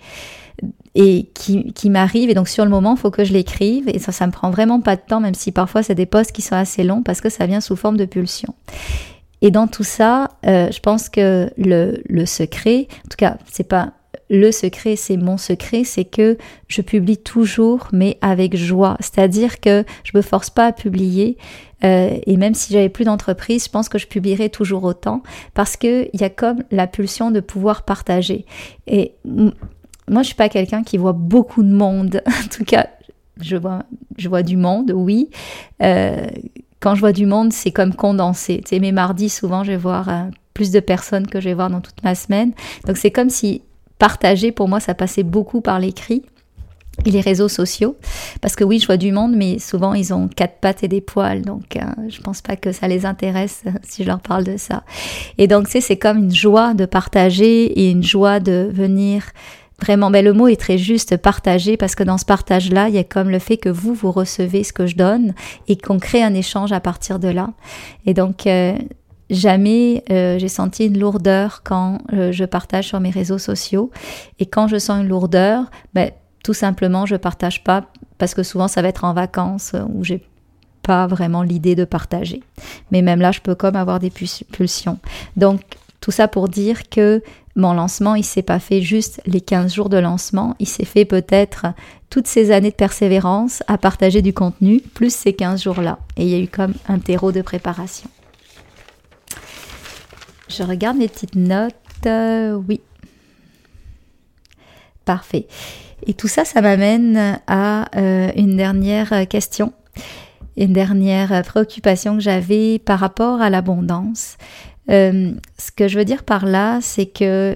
et 0.96 1.30
qui, 1.34 1.74
qui 1.74 1.90
m'arrive. 1.90 2.30
Et 2.30 2.34
donc 2.34 2.48
sur 2.48 2.64
le 2.64 2.72
moment, 2.72 2.96
il 2.96 3.00
faut 3.00 3.12
que 3.12 3.24
je 3.24 3.34
l'écrive. 3.34 3.88
Et 3.90 4.00
ça, 4.00 4.12
ça 4.12 4.26
me 4.26 4.32
prend 4.32 4.50
vraiment 4.50 4.80
pas 4.80 4.96
de 4.96 5.02
temps, 5.08 5.20
même 5.20 5.36
si 5.36 5.52
parfois 5.52 5.84
c'est 5.84 5.96
des 5.96 6.06
posts 6.06 6.32
qui 6.32 6.42
sont 6.42 6.56
assez 6.56 6.84
longs 6.84 7.04
parce 7.04 7.22
que 7.22 7.30
ça 7.30 7.46
vient 7.46 7.62
sous 7.62 7.76
forme 7.76 7.98
de 7.98 8.06
pulsion. 8.06 8.56
Et 9.42 9.52
dans 9.52 9.68
tout 9.68 9.84
ça, 9.84 10.32
euh, 10.48 10.72
je 10.72 10.80
pense 10.80 11.10
que 11.10 11.52
le, 11.58 12.02
le 12.08 12.26
secret, 12.26 12.88
en 13.06 13.10
tout 13.10 13.18
cas, 13.18 13.38
c'est 13.52 13.68
pas 13.68 13.92
le 14.30 14.52
secret, 14.52 14.96
c'est 14.96 15.18
mon 15.18 15.38
secret, 15.38 15.84
c'est 15.84 16.06
que 16.06 16.38
je 16.68 16.82
publie 16.82 17.18
toujours, 17.18 17.90
mais 17.92 18.18
avec 18.22 18.56
joie. 18.56 18.98
C'est-à-dire 19.00 19.60
que 19.60 19.84
je 20.04 20.12
me 20.16 20.22
force 20.22 20.50
pas 20.50 20.68
à 20.68 20.72
publier. 20.72 21.38
Euh, 21.84 22.18
et 22.26 22.38
même 22.38 22.56
si 22.56 22.74
j'avais 22.74 22.90
plus 22.90 23.06
d'entreprise, 23.06 23.66
je 23.66 23.70
pense 23.70 23.90
que 23.90 24.00
je 24.00 24.08
publierai 24.08 24.50
toujours 24.50 24.84
autant 24.86 25.22
parce 25.54 25.78
que 25.78 26.08
il 26.14 26.22
y 26.22 26.24
a 26.24 26.30
comme 26.30 26.64
la 26.72 26.88
pulsion 26.88 27.30
de 27.30 27.40
pouvoir 27.40 27.84
partager. 27.84 28.46
Et 28.88 29.14
moi, 30.10 30.22
je 30.22 30.28
suis 30.28 30.36
pas 30.36 30.50
quelqu'un 30.50 30.84
qui 30.84 30.98
voit 30.98 31.14
beaucoup 31.14 31.64
de 31.64 31.72
monde. 31.72 32.22
en 32.28 32.48
tout 32.50 32.64
cas, 32.64 32.88
je 33.42 33.56
vois, 33.56 33.84
je 34.18 34.30
vois 34.30 34.44
du 34.44 34.58
monde, 34.58 34.92
oui. 34.96 35.30
Euh, 35.82 36.28
quand 36.80 36.96
je 36.96 37.00
vois 37.00 37.14
du 37.14 37.26
monde, 37.26 37.52
c'est 37.52 37.72
comme 37.72 37.94
condensé. 37.96 38.62
Tu 38.64 38.70
sais, 38.70 38.80
mes 38.80 38.92
mardis, 38.92 39.30
souvent, 39.30 39.64
je 39.64 39.72
vais 39.72 39.78
voir 39.78 40.10
euh, 40.10 40.24
plus 40.54 40.72
de 40.72 40.80
personnes 40.80 41.28
que 41.28 41.40
je 41.40 41.50
vais 41.50 41.56
voir 41.56 41.70
dans 41.70 41.82
toute 41.82 42.04
ma 42.04 42.16
semaine. 42.16 42.52
Donc, 42.86 42.98
c'est 42.98 43.12
comme 43.12 43.30
si 43.30 43.62
partager, 43.98 44.52
pour 44.52 44.68
moi, 44.68 44.80
ça 44.80 44.94
passait 44.94 45.24
beaucoup 45.24 45.62
par 45.62 45.80
l'écrit 45.80 46.24
et 47.04 47.12
les 47.12 47.22
réseaux 47.22 47.50
sociaux. 47.50 47.98
Parce 48.42 48.56
que 48.56 48.64
oui, 48.64 48.80
je 48.80 48.86
vois 48.86 48.98
du 48.98 49.12
monde, 49.12 49.36
mais 49.36 49.60
souvent 49.60 49.94
ils 49.94 50.14
ont 50.14 50.28
quatre 50.28 50.60
pattes 50.60 50.84
et 50.84 50.88
des 50.88 51.02
poils, 51.02 51.42
donc 51.42 51.76
euh, 51.76 51.82
je 52.08 52.22
pense 52.22 52.42
pas 52.42 52.56
que 52.56 52.72
ça 52.72 52.88
les 52.88 53.06
intéresse 53.06 53.64
si 53.84 54.04
je 54.04 54.08
leur 54.08 54.22
parle 54.22 54.46
de 54.46 54.58
ça. 54.58 54.84
Et 55.38 55.48
donc, 55.48 55.66
tu 55.66 55.74
sais, 55.74 55.82
c'est 55.82 55.98
comme 55.98 56.20
une 56.20 56.34
joie 56.34 56.74
de 56.74 56.86
partager 56.86 57.66
et 57.66 57.92
une 57.92 58.04
joie 58.04 58.40
de 58.40 58.70
venir 58.72 59.26
Vraiment, 59.82 60.10
mais 60.10 60.22
le 60.22 60.34
mot 60.34 60.48
est 60.48 60.60
très 60.60 60.78
juste, 60.78 61.18
partager, 61.18 61.76
parce 61.76 61.96
que 61.96 62.04
dans 62.04 62.18
ce 62.18 62.26
partage-là, 62.26 62.88
il 62.88 62.96
y 62.96 62.98
a 62.98 63.04
comme 63.04 63.30
le 63.30 63.40
fait 63.40 63.58
que 63.58 63.70
vous, 63.70 63.94
vous 63.94 64.12
recevez 64.12 64.64
ce 64.64 64.72
que 64.72 64.88
je 64.88 64.96
donne 64.96 65.34
et 65.68 65.76
qu'on 65.76 66.00
crée 66.00 66.24
un 66.24 66.34
échange 66.34 66.72
à 66.72 66.80
partir 66.80 67.20
de 67.20 67.28
là. 67.28 67.50
Et 68.06 68.14
donc, 68.14 68.48
euh, 68.48 68.78
jamais 69.30 70.04
euh, 70.12 70.40
j'ai 70.40 70.48
senti 70.48 70.86
une 70.86 70.98
lourdeur 70.98 71.62
quand 71.64 72.00
euh, 72.14 72.32
je 72.32 72.46
partage 72.46 72.88
sur 72.88 73.00
mes 73.02 73.10
réseaux 73.10 73.38
sociaux. 73.38 73.92
Et 74.40 74.46
quand 74.46 74.68
je 74.68 74.78
sens 74.78 75.02
une 75.02 75.10
lourdeur, 75.10 75.66
ben, 75.94 76.12
tout 76.44 76.54
simplement, 76.54 77.06
je 77.06 77.18
partage 77.18 77.64
pas, 77.64 77.86
parce 78.18 78.34
que 78.34 78.44
souvent, 78.44 78.70
ça 78.70 78.82
va 78.82 78.88
être 78.88 79.04
en 79.04 79.14
vacances 79.14 79.76
où 79.94 80.04
j'ai 80.06 80.24
pas 80.84 81.08
vraiment 81.08 81.42
l'idée 81.42 81.76
de 81.76 81.84
partager. 81.84 82.44
Mais 82.92 83.02
même 83.02 83.20
là, 83.20 83.32
je 83.32 83.42
peux 83.42 83.56
comme 83.56 83.76
avoir 83.76 84.00
des 84.00 84.12
pulsions. 84.12 85.00
Donc, 85.36 85.62
tout 86.02 86.12
ça 86.12 86.28
pour 86.28 86.50
dire 86.50 86.90
que 86.90 87.22
mon 87.56 87.74
lancement, 87.74 88.16
il 88.16 88.24
s'est 88.24 88.42
pas 88.42 88.60
fait 88.60 88.82
juste 88.82 89.22
les 89.26 89.40
15 89.40 89.74
jours 89.74 89.90
de 89.90 89.98
lancement, 89.98 90.56
il 90.60 90.68
s'est 90.68 90.86
fait 90.86 91.06
peut-être 91.06 91.68
toutes 92.10 92.28
ces 92.28 92.52
années 92.52 92.72
de 92.72 92.76
persévérance 92.76 93.64
à 93.68 93.78
partager 93.78 94.22
du 94.22 94.34
contenu, 94.34 94.82
plus 94.82 95.14
ces 95.14 95.34
15 95.34 95.64
jours-là. 95.64 96.00
Et 96.18 96.24
il 96.24 96.30
y 96.30 96.36
a 96.36 96.40
eu 96.40 96.48
comme 96.48 96.74
un 96.90 97.00
terreau 97.00 97.32
de 97.32 97.42
préparation. 97.42 98.10
Je 100.50 100.64
regarde 100.64 100.98
mes 100.98 101.08
petites 101.08 101.36
notes. 101.36 101.76
Euh, 102.06 102.54
oui. 102.68 102.82
Parfait. 105.06 105.48
Et 106.06 106.14
tout 106.14 106.28
ça, 106.28 106.46
ça 106.46 106.62
m'amène 106.62 107.40
à 107.48 107.90
euh, 107.98 108.32
une 108.36 108.58
dernière 108.58 109.28
question, 109.28 109.74
une 110.58 110.74
dernière 110.74 111.42
préoccupation 111.44 112.16
que 112.16 112.22
j'avais 112.22 112.80
par 112.80 113.00
rapport 113.00 113.42
à 113.42 113.50
l'abondance. 113.50 114.38
Euh, 114.90 115.32
ce 115.58 115.72
que 115.72 115.88
je 115.88 115.98
veux 115.98 116.06
dire 116.06 116.24
par 116.24 116.46
là, 116.46 116.80
c'est 116.82 117.06
que 117.06 117.56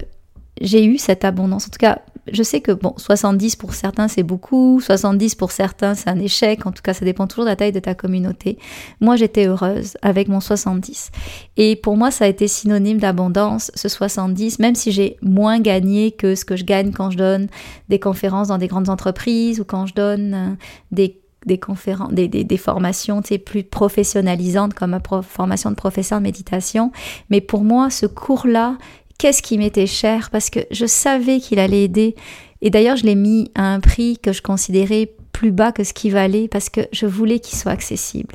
j'ai 0.60 0.84
eu 0.84 0.98
cette 0.98 1.24
abondance. 1.24 1.66
En 1.66 1.70
tout 1.70 1.78
cas, 1.78 2.00
je 2.30 2.42
sais 2.42 2.60
que 2.60 2.72
bon, 2.72 2.94
70 2.96 3.56
pour 3.56 3.74
certains 3.74 4.08
c'est 4.08 4.22
beaucoup, 4.22 4.80
70 4.80 5.34
pour 5.34 5.52
certains 5.52 5.94
c'est 5.94 6.10
un 6.10 6.18
échec. 6.18 6.66
En 6.66 6.72
tout 6.72 6.82
cas, 6.82 6.92
ça 6.92 7.04
dépend 7.04 7.26
toujours 7.26 7.44
de 7.44 7.50
la 7.50 7.56
taille 7.56 7.72
de 7.72 7.80
ta 7.80 7.94
communauté. 7.94 8.58
Moi, 9.00 9.16
j'étais 9.16 9.46
heureuse 9.46 9.96
avec 10.02 10.28
mon 10.28 10.40
70. 10.40 11.10
Et 11.56 11.76
pour 11.76 11.96
moi, 11.96 12.10
ça 12.10 12.26
a 12.26 12.28
été 12.28 12.48
synonyme 12.48 12.98
d'abondance, 12.98 13.70
ce 13.74 13.88
70, 13.88 14.58
même 14.58 14.74
si 14.74 14.92
j'ai 14.92 15.16
moins 15.22 15.60
gagné 15.60 16.12
que 16.12 16.34
ce 16.34 16.44
que 16.44 16.56
je 16.56 16.64
gagne 16.64 16.92
quand 16.92 17.10
je 17.10 17.18
donne 17.18 17.48
des 17.88 17.98
conférences 17.98 18.48
dans 18.48 18.58
des 18.58 18.68
grandes 18.68 18.88
entreprises 18.88 19.60
ou 19.60 19.64
quand 19.64 19.86
je 19.86 19.94
donne 19.94 20.34
euh, 20.34 20.54
des 20.92 21.19
des 21.46 21.58
conférences, 21.58 22.12
des, 22.12 22.28
des, 22.28 22.44
des 22.44 22.56
formations 22.56 23.22
plus 23.44 23.64
professionnalisantes 23.64 24.74
comme 24.74 24.90
ma 24.90 25.00
formation 25.22 25.70
de 25.70 25.76
professeur 25.76 26.18
de 26.18 26.24
méditation. 26.24 26.92
Mais 27.30 27.40
pour 27.40 27.64
moi, 27.64 27.90
ce 27.90 28.06
cours-là, 28.06 28.76
qu'est-ce 29.18 29.42
qui 29.42 29.58
m'était 29.58 29.86
cher? 29.86 30.30
Parce 30.30 30.50
que 30.50 30.60
je 30.70 30.86
savais 30.86 31.40
qu'il 31.40 31.58
allait 31.58 31.84
aider. 31.84 32.14
Et 32.62 32.70
d'ailleurs, 32.70 32.96
je 32.96 33.04
l'ai 33.04 33.14
mis 33.14 33.50
à 33.54 33.72
un 33.72 33.80
prix 33.80 34.18
que 34.18 34.32
je 34.32 34.42
considérais 34.42 35.12
bas 35.48 35.72
que 35.72 35.82
ce 35.82 35.94
qu'il 35.94 36.12
valait 36.12 36.48
parce 36.48 36.68
que 36.68 36.82
je 36.92 37.06
voulais 37.06 37.40
qu'il 37.40 37.58
soit 37.58 37.72
accessible. 37.72 38.34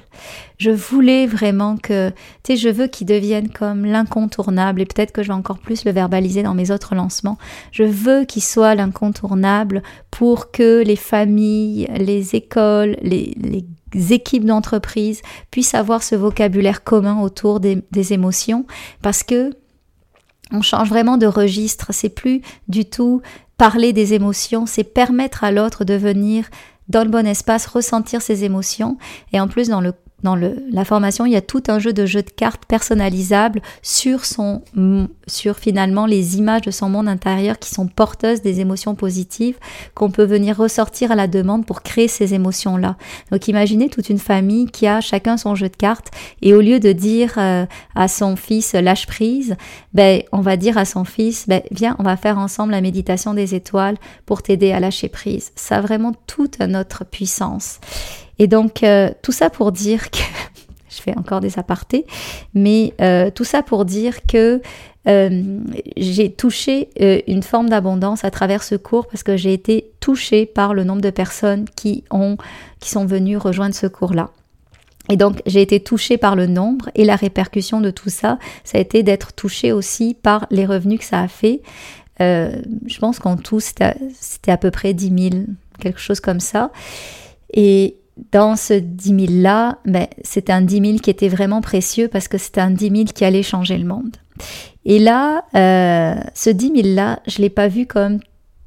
Je 0.58 0.72
voulais 0.72 1.28
vraiment 1.28 1.78
que, 1.78 2.10
tu 2.44 2.54
sais, 2.54 2.58
je 2.58 2.70
veux 2.70 2.88
qu'il 2.88 3.06
devienne 3.06 3.50
comme 3.50 3.86
l'incontournable 3.86 4.82
et 4.82 4.86
peut-être 4.86 5.12
que 5.12 5.22
je 5.22 5.28
vais 5.28 5.34
encore 5.36 5.60
plus 5.60 5.86
le 5.86 5.92
verbaliser 5.92 6.42
dans 6.42 6.56
mes 6.56 6.72
autres 6.72 6.96
lancements. 6.96 7.38
Je 7.72 7.84
veux 7.84 8.26
qu'il 8.26 8.42
soit 8.44 8.74
l'incontournable 8.74 9.84
pour 10.10 10.52
que 10.52 10.82
les 10.84 10.96
familles, 10.96 11.88
les 11.96 12.36
écoles, 12.36 12.98
les, 13.02 13.36
équipes 14.12 14.44
d'entreprise 14.44 15.22
puissent 15.52 15.76
avoir 15.76 16.04
ce 16.04 16.16
vocabulaire 16.16 16.84
commun 16.84 17.22
autour 17.22 17.62
des 17.62 18.14
émotions 18.14 18.66
parce 19.02 19.24
que 19.24 19.52
on 20.52 20.62
change 20.62 20.90
vraiment 20.90 21.18
de 21.18 21.26
registre. 21.26 21.88
C'est 21.92 22.10
plus 22.10 22.42
du 22.68 22.86
tout 22.86 23.22
parler 23.58 23.94
des 23.94 24.14
émotions, 24.14 24.66
c'est 24.66 24.84
permettre 24.84 25.44
à 25.44 25.52
l'autre 25.52 25.86
de 25.86 25.94
venir 25.94 26.46
dans 26.88 27.04
le 27.04 27.10
bon 27.10 27.26
espace, 27.26 27.66
ressentir 27.66 28.22
ses 28.22 28.44
émotions. 28.44 28.98
Et 29.34 29.40
en 29.40 29.48
plus, 29.48 29.70
dans 29.70 29.82
le 29.82 29.94
dans 30.24 30.36
le, 30.36 30.64
la 30.72 30.86
formation, 30.86 31.26
il 31.26 31.34
y 31.34 31.36
a 31.36 31.42
tout 31.42 31.64
un 31.68 31.78
jeu 31.78 31.94
de 31.94 32.06
jeux 32.06 32.24
de 32.24 32.30
cartes 32.30 32.66
personnalisables 32.66 33.62
sur 33.82 34.26
son, 34.26 34.64
sur 35.28 35.58
finalement 35.58 36.06
les 36.06 36.38
images 36.38 36.62
de 36.62 36.72
son 36.72 36.90
monde 36.90 37.08
intérieur 37.08 37.60
qui 37.60 37.70
sont 37.70 37.88
porteuses 37.88 38.42
des 38.42 38.60
émotions 38.60 38.96
positives 38.96 39.58
qu'on 39.94 40.10
peut 40.10 40.24
venir 40.24 40.58
ressortir 40.58 41.12
à 41.12 41.16
la 41.16 41.28
demande 41.28 41.66
pour 41.66 41.84
créer 41.84 42.08
ces 42.08 42.34
émotions-là. 42.34 42.96
Donc 43.32 43.48
imaginez 43.48 43.90
toute 43.90 44.10
une 44.10 44.20
famille 44.20 44.68
qui 44.68 44.88
a 44.88 45.02
chacun 45.02 45.38
son 45.38 45.54
jeu 45.54 45.70
de 45.70 45.76
cartes 45.76 46.12
et 46.42 46.54
au 46.54 46.62
lieu 46.62 46.80
de 46.80 46.92
dire 46.92 47.34
euh, 47.38 47.66
à 47.94 48.08
son 48.08 48.36
fils 48.36 48.74
lâche 48.74 49.08
prise, 49.08 49.56
ben 49.94 50.24
on 50.32 50.42
va 50.42 50.58
dire 50.58 50.78
à 50.78 50.86
son 50.86 51.04
fils 51.04 51.48
ben 51.48 51.62
viens 51.72 51.96
on 52.00 52.04
va 52.04 52.18
faire 52.18 52.38
ensemble 52.38 52.72
la 52.72 52.82
méditation 52.82 53.34
des 53.34 53.54
étoiles 53.54 53.98
pour 54.26 54.42
t'aider 54.42 54.72
à 54.72 54.80
lâcher 54.80 55.10
prise. 55.10 55.52
Ça 55.56 55.78
a 55.78 55.82
vraiment 55.82 56.14
toute 56.26 56.60
notre 56.60 57.06
puissance. 57.06 57.80
Et 58.40 58.48
donc, 58.48 58.84
euh, 58.84 59.10
tout 59.22 59.32
ça 59.32 59.50
pour 59.50 59.72
dire 59.72 60.12
que, 60.12 60.18
je 60.90 61.02
fais 61.02 61.18
encore 61.18 61.40
des 61.40 61.58
apartés, 61.60 62.06
mais 62.54 62.94
euh, 63.02 63.30
tout 63.30 63.44
ça 63.44 63.64
pour 63.64 63.86
dire 63.86 64.26
que 64.26 64.62
euh, 65.08 65.60
j'ai 65.98 66.32
touché 66.32 66.90
une 67.28 67.44
forme 67.44 67.70
d'abondance 67.70 68.24
à 68.24 68.32
travers 68.32 68.64
ce 68.64 68.74
cours 68.74 69.08
parce 69.08 69.22
que 69.22 69.38
j'ai 69.38 69.54
été 69.54 69.92
touchée 70.00 70.48
par 70.48 70.74
le 70.74 70.84
nombre 70.84 71.02
de 71.02 71.12
personnes 71.12 71.66
qui 71.76 72.04
ont, 72.10 72.38
qui 72.80 72.90
sont 72.90 73.06
venues 73.06 73.38
rejoindre 73.38 73.76
ce 73.76 73.86
cours-là. 73.86 74.32
Et 75.08 75.18
donc, 75.18 75.44
j'ai 75.46 75.62
été 75.62 75.80
touchée 75.80 76.18
par 76.18 76.36
le 76.36 76.48
nombre 76.48 76.90
et 76.96 77.06
la 77.06 77.16
répercussion 77.16 77.82
de 77.82 77.92
tout 77.92 78.10
ça, 78.10 78.40
ça 78.64 78.80
a 78.80 78.82
été 78.82 79.04
d'être 79.04 79.34
touchée 79.34 79.72
aussi 79.72 80.16
par 80.20 80.48
les 80.50 80.66
revenus 80.66 80.98
que 80.98 81.06
ça 81.06 81.20
a 81.20 81.28
fait. 81.28 81.62
je 82.20 83.00
pense 83.00 83.20
qu'en 83.20 83.38
tout, 83.38 83.60
c'était 83.60 83.94
à 84.52 84.58
peu 84.58 84.72
près 84.72 84.96
10 84.96 85.30
000, 85.32 85.44
quelque 85.80 86.00
chose 86.00 86.20
comme 86.20 86.40
ça. 86.40 86.72
Et, 87.54 87.98
dans 88.32 88.56
ce 88.56 88.74
10 88.74 89.28
000 89.28 89.42
là, 89.42 89.80
ben, 89.86 90.08
c'était 90.24 90.54
un 90.54 90.62
10 90.62 90.82
000 90.82 90.98
qui 91.00 91.10
était 91.10 91.28
vraiment 91.28 91.62
précieux 91.62 92.08
parce 92.08 92.28
que 92.28 92.38
c'était 92.38 92.62
un 92.62 92.72
10 92.72 92.90
000 92.90 93.04
qui 93.14 93.26
allait 93.26 93.44
changer 93.44 93.78
le 93.78 93.86
monde. 93.86 94.16
Et 94.86 95.00
là, 95.00 95.44
euh, 95.56 96.20
ce 96.34 96.50
10 96.50 96.84
000 96.84 96.96
là, 96.96 97.20
je 97.28 97.42
l'ai 97.42 97.50
pas 97.50 97.68
vu 97.68 97.86
comme 97.86 98.20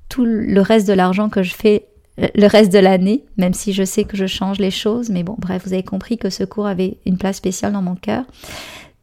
tout 0.09 0.25
le 0.25 0.61
reste 0.61 0.89
de 0.89 0.93
l'argent 0.93 1.29
que 1.29 1.43
je 1.43 1.55
fais 1.55 1.87
le 2.35 2.47
reste 2.47 2.73
de 2.73 2.79
l'année, 2.79 3.25
même 3.37 3.55
si 3.55 3.73
je 3.73 3.85
sais 3.85 4.05
que 4.05 4.17
je 4.17 4.27
change 4.27 4.59
les 4.59 4.71
choses. 4.71 5.09
Mais 5.11 5.23
bon, 5.23 5.37
bref, 5.39 5.63
vous 5.65 5.73
avez 5.73 5.83
compris 5.83 6.19
que 6.19 6.31
ce 6.31 6.45
cours 6.45 6.67
avait 6.67 6.99
une 7.07 7.17
place 7.17 7.37
spéciale 7.37 7.73
dans 7.73 7.83
mon 7.83 7.95
cœur. 7.95 8.25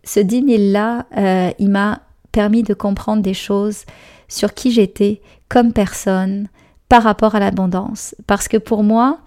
Ce 0.04 0.20
10 0.20 0.46
000 0.46 0.72
là, 0.72 1.06
euh, 1.18 1.52
il 1.58 1.70
m'a 1.70 2.02
permis 2.32 2.64
de 2.64 2.74
comprendre 2.74 3.22
des 3.22 3.34
choses 3.34 3.86
sur 4.28 4.54
qui 4.54 4.72
j'étais 4.72 5.22
comme 5.48 5.72
personne 5.72 6.50
par 6.90 7.04
rapport 7.04 7.36
à 7.36 7.40
l'abondance. 7.40 8.16
Parce 8.28 8.48
que 8.48 8.58
pour 8.58 8.84
moi, 8.84 9.20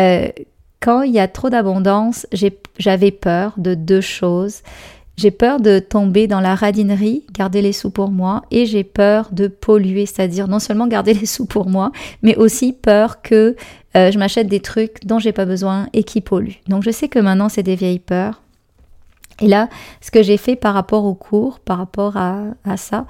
euh, 0.00 0.28
quand 0.80 1.02
il 1.02 1.12
y 1.12 1.20
a 1.20 1.28
trop 1.28 1.50
d'abondance, 1.50 2.26
j'avais 2.78 3.10
peur 3.10 3.54
de 3.58 3.74
deux 3.74 4.00
choses. 4.00 4.62
J'ai 5.16 5.30
peur 5.30 5.60
de 5.60 5.78
tomber 5.78 6.26
dans 6.26 6.40
la 6.40 6.54
radinerie, 6.54 7.26
garder 7.32 7.60
les 7.60 7.74
sous 7.74 7.90
pour 7.90 8.10
moi, 8.10 8.42
et 8.50 8.64
j'ai 8.64 8.84
peur 8.84 9.28
de 9.32 9.48
polluer, 9.48 10.06
c'est-à-dire 10.06 10.48
non 10.48 10.58
seulement 10.58 10.86
garder 10.86 11.12
les 11.12 11.26
sous 11.26 11.44
pour 11.44 11.68
moi, 11.68 11.92
mais 12.22 12.36
aussi 12.36 12.72
peur 12.72 13.20
que 13.20 13.54
euh, 13.96 14.10
je 14.10 14.18
m'achète 14.18 14.46
des 14.46 14.60
trucs 14.60 15.04
dont 15.04 15.18
j'ai 15.18 15.32
pas 15.32 15.44
besoin 15.44 15.88
et 15.92 16.04
qui 16.04 16.22
polluent. 16.22 16.60
Donc 16.68 16.82
je 16.82 16.90
sais 16.90 17.08
que 17.08 17.18
maintenant 17.18 17.50
c'est 17.50 17.62
des 17.62 17.76
vieilles 17.76 17.98
peurs. 17.98 18.40
Et 19.40 19.48
là, 19.48 19.68
ce 20.00 20.10
que 20.10 20.22
j'ai 20.22 20.38
fait 20.38 20.56
par 20.56 20.72
rapport 20.72 21.04
au 21.04 21.14
cours, 21.14 21.60
par 21.60 21.78
rapport 21.78 22.16
à, 22.16 22.44
ça, 22.76 23.06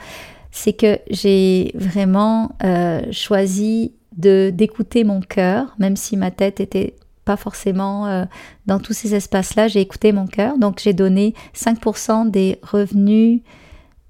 c'est 0.50 0.72
que 0.72 0.98
j'ai 1.10 1.72
vraiment 1.74 2.52
euh, 2.64 3.02
choisi 3.12 3.92
d'écouter 4.20 5.04
mon 5.04 5.20
cœur, 5.20 5.74
même 5.78 5.96
si 5.96 6.16
ma 6.16 6.30
tête 6.30 6.60
était 6.60 6.94
pas 7.24 7.36
forcément 7.36 8.06
euh, 8.06 8.24
dans 8.66 8.78
tous 8.78 8.92
ces 8.92 9.14
espaces-là, 9.14 9.68
j'ai 9.68 9.80
écouté 9.80 10.12
mon 10.12 10.26
cœur. 10.26 10.58
Donc 10.58 10.80
j'ai 10.82 10.92
donné 10.92 11.34
5% 11.54 12.30
des 12.30 12.58
revenus 12.62 13.40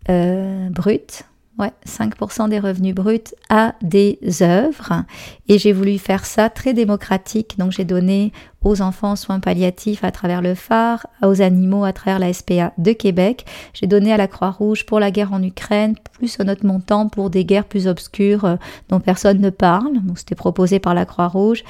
euh, 0.09 0.69
bruts 0.71 1.25
Ouais, 1.61 1.73
5% 1.87 2.49
des 2.49 2.59
revenus 2.59 2.95
bruts 2.95 3.35
à 3.51 3.75
des 3.83 4.19
œuvres. 4.41 5.05
Et 5.47 5.59
j'ai 5.59 5.75
voulu 5.75 5.99
faire 5.99 6.25
ça 6.25 6.49
très 6.49 6.73
démocratique. 6.73 7.59
Donc 7.59 7.71
j'ai 7.73 7.85
donné 7.85 8.33
aux 8.63 8.81
enfants 8.81 9.15
soins 9.15 9.41
palliatifs 9.41 10.03
à 10.03 10.11
travers 10.11 10.41
le 10.41 10.55
phare, 10.55 11.07
aux 11.23 11.43
animaux 11.43 11.85
à 11.85 11.93
travers 11.93 12.19
la 12.19 12.33
SPA 12.33 12.73
de 12.79 12.93
Québec. 12.93 13.45
J'ai 13.75 13.87
donné 13.87 14.11
à 14.11 14.17
la 14.17 14.27
Croix-Rouge 14.27 14.87
pour 14.87 15.01
la 15.01 15.11
guerre 15.11 15.35
en 15.35 15.43
Ukraine, 15.43 15.97
plus 16.13 16.41
un 16.41 16.49
autre 16.49 16.65
montant 16.65 17.11
pour 17.11 17.29
des 17.29 17.45
guerres 17.45 17.67
plus 17.67 17.87
obscures 17.87 18.47
euh, 18.47 18.57
dont 18.89 19.01
personne 19.01 19.41
ne 19.41 19.51
parle. 19.51 20.01
C'était 20.17 20.37
proposé 20.37 20.79
par 20.79 20.95
la 20.95 21.05
Croix-Rouge. 21.05 21.63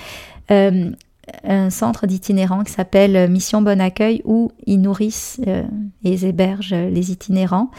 Euh, 0.53 0.93
un 1.45 1.71
centre 1.71 2.07
d'itinérants 2.07 2.65
qui 2.65 2.73
s'appelle 2.73 3.31
Mission 3.31 3.63
Bon 3.63 3.81
Accueil 3.81 4.23
où 4.25 4.53
ils 4.67 4.81
nourrissent 4.81 5.41
euh, 5.47 5.63
et 6.05 6.13
ils 6.13 6.25
hébergent 6.25 6.75
les 6.75 7.13
itinérants. 7.13 7.71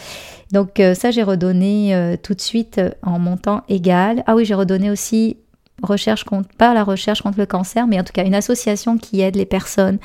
Donc 0.51 0.79
euh, 0.79 0.93
ça 0.93 1.11
j'ai 1.11 1.23
redonné 1.23 1.95
euh, 1.95 2.15
tout 2.21 2.33
de 2.33 2.41
suite 2.41 2.81
en 3.03 3.19
montant 3.19 3.63
égal. 3.67 4.23
Ah 4.27 4.35
oui 4.35 4.45
j'ai 4.45 4.53
redonné 4.53 4.89
aussi 4.89 5.37
recherche 5.81 6.23
contre 6.23 6.49
pas 6.55 6.73
la 6.73 6.83
recherche 6.83 7.21
contre 7.21 7.39
le 7.39 7.45
cancer 7.45 7.87
mais 7.87 7.99
en 7.99 8.03
tout 8.03 8.13
cas 8.13 8.25
une 8.25 8.35
association 8.35 8.97
qui 8.97 9.21
aide 9.21 9.35
les 9.35 9.45
personnes 9.45 9.99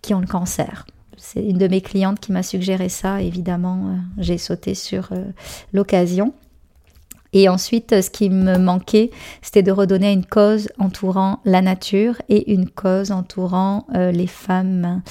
qui 0.00 0.14
ont 0.14 0.20
le 0.20 0.26
cancer. 0.26 0.86
C'est 1.18 1.44
une 1.44 1.58
de 1.58 1.68
mes 1.68 1.82
clientes 1.82 2.20
qui 2.20 2.32
m'a 2.32 2.42
suggéré 2.42 2.88
ça. 2.88 3.20
Évidemment 3.20 3.96
j'ai 4.16 4.38
sauté 4.38 4.74
sur 4.74 5.10
l'occasion. 5.74 6.32
Et 7.36 7.48
ensuite, 7.48 8.00
ce 8.00 8.10
qui 8.10 8.30
me 8.30 8.58
manquait, 8.58 9.10
c'était 9.42 9.64
de 9.64 9.72
redonner 9.72 10.12
une 10.12 10.24
cause 10.24 10.68
entourant 10.78 11.40
la 11.44 11.62
nature 11.62 12.22
et 12.28 12.52
une 12.52 12.70
cause 12.70 13.10
entourant 13.10 13.86
euh, 13.96 14.12
les 14.12 14.28
femmes 14.28 15.02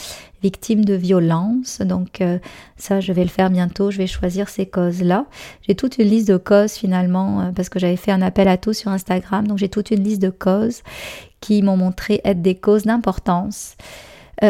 victimes 0.42 0.86
de 0.86 0.94
violences. 0.94 1.82
Donc 1.82 2.22
euh, 2.22 2.40
ça, 2.78 3.02
je 3.02 3.12
vais 3.12 3.24
le 3.24 3.30
faire 3.30 3.50
bientôt. 3.50 3.92
Je 3.92 3.98
vais 3.98 4.08
choisir 4.08 4.48
ces 4.48 4.66
causes-là. 4.66 5.26
J'ai 5.68 5.76
toute 5.76 5.98
une 5.98 6.08
liste 6.08 6.30
de 6.30 6.38
causes 6.38 6.72
finalement, 6.72 7.42
euh, 7.42 7.52
parce 7.52 7.68
que 7.68 7.78
j'avais 7.78 7.98
fait 7.98 8.12
un 8.12 8.22
appel 8.22 8.48
à 8.48 8.56
tous 8.56 8.74
sur 8.74 8.92
Instagram. 8.92 9.46
Donc 9.46 9.58
j'ai 9.58 9.70
toute 9.70 9.92
une 9.92 10.02
liste 10.02 10.22
de 10.22 10.30
causes 10.30 10.82
qui 11.42 11.62
m'ont 11.62 11.78
montré 11.78 12.22
être 12.24 12.42
des 12.42 12.56
causes 12.56 12.84
d'importance. 12.84 13.76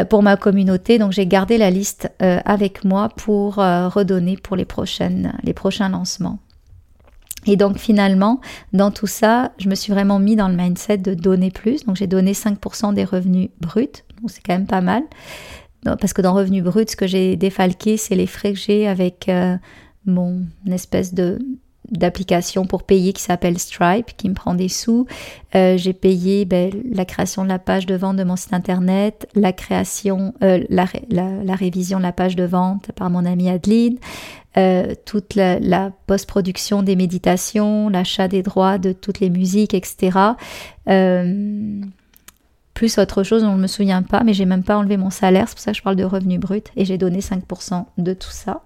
pour 0.09 0.23
ma 0.23 0.37
communauté. 0.37 0.97
Donc 0.99 1.11
j'ai 1.11 1.27
gardé 1.27 1.57
la 1.57 1.69
liste 1.69 2.09
avec 2.19 2.85
moi 2.85 3.09
pour 3.09 3.55
redonner 3.55 4.37
pour 4.37 4.55
les, 4.55 4.65
prochaines, 4.65 5.33
les 5.43 5.53
prochains 5.53 5.89
lancements. 5.89 6.39
Et 7.45 7.57
donc 7.57 7.77
finalement, 7.77 8.39
dans 8.71 8.91
tout 8.91 9.07
ça, 9.07 9.51
je 9.57 9.69
me 9.69 9.75
suis 9.75 9.91
vraiment 9.91 10.19
mis 10.19 10.35
dans 10.35 10.47
le 10.47 10.55
mindset 10.55 10.97
de 10.97 11.13
donner 11.13 11.51
plus. 11.51 11.85
Donc 11.85 11.95
j'ai 11.95 12.07
donné 12.07 12.33
5% 12.33 12.93
des 12.93 13.03
revenus 13.03 13.49
bruts, 13.59 14.03
donc 14.21 14.31
c'est 14.31 14.41
quand 14.41 14.53
même 14.53 14.67
pas 14.67 14.81
mal. 14.81 15.03
Parce 15.83 16.13
que 16.13 16.21
dans 16.21 16.33
revenus 16.33 16.63
bruts, 16.63 16.85
ce 16.87 16.95
que 16.95 17.07
j'ai 17.07 17.35
défalqué, 17.35 17.97
c'est 17.97 18.15
les 18.15 18.27
frais 18.27 18.53
que 18.53 18.59
j'ai 18.59 18.87
avec 18.87 19.29
mon 20.05 20.43
espèce 20.69 21.13
de 21.13 21.39
d'application 21.91 22.65
pour 22.65 22.83
payer 22.83 23.13
qui 23.13 23.21
s'appelle 23.21 23.59
Stripe, 23.59 24.15
qui 24.17 24.29
me 24.29 24.33
prend 24.33 24.53
des 24.53 24.69
sous. 24.69 25.05
Euh, 25.55 25.77
j'ai 25.77 25.93
payé 25.93 26.45
ben, 26.45 26.71
la 26.91 27.05
création 27.05 27.43
de 27.43 27.49
la 27.49 27.59
page 27.59 27.85
de 27.85 27.95
vente 27.95 28.15
de 28.17 28.23
mon 28.23 28.35
site 28.35 28.53
internet, 28.53 29.27
la 29.35 29.51
création, 29.53 30.33
euh, 30.43 30.63
la, 30.69 30.85
la, 31.09 31.55
révision 31.55 31.97
de 31.97 32.03
la 32.03 32.13
page 32.13 32.35
de 32.35 32.45
vente 32.45 32.91
par 32.95 33.09
mon 33.09 33.25
ami 33.25 33.49
Adeline, 33.49 33.97
euh, 34.57 34.93
toute 35.05 35.35
la, 35.35 35.91
post-production 36.07 36.83
des 36.83 36.95
méditations, 36.95 37.89
l'achat 37.89 38.27
des 38.27 38.43
droits 38.43 38.77
de 38.77 38.93
toutes 38.93 39.19
les 39.19 39.29
musiques, 39.29 39.73
etc. 39.73 40.17
plus 42.73 42.97
autre 42.97 43.23
chose, 43.23 43.43
on 43.43 43.55
ne 43.55 43.61
me 43.61 43.67
souvient 43.67 44.03
pas, 44.03 44.23
mais 44.23 44.33
j'ai 44.33 44.45
même 44.45 44.63
pas 44.63 44.77
enlevé 44.77 44.97
mon 44.97 45.09
salaire, 45.09 45.47
c'est 45.47 45.55
pour 45.55 45.61
ça 45.61 45.71
que 45.71 45.77
je 45.77 45.83
parle 45.83 45.95
de 45.95 46.03
revenus 46.03 46.39
bruts, 46.39 46.63
et 46.75 46.85
j'ai 46.85 46.97
donné 46.97 47.19
5% 47.19 47.85
de 47.97 48.13
tout 48.13 48.31
ça. 48.31 48.63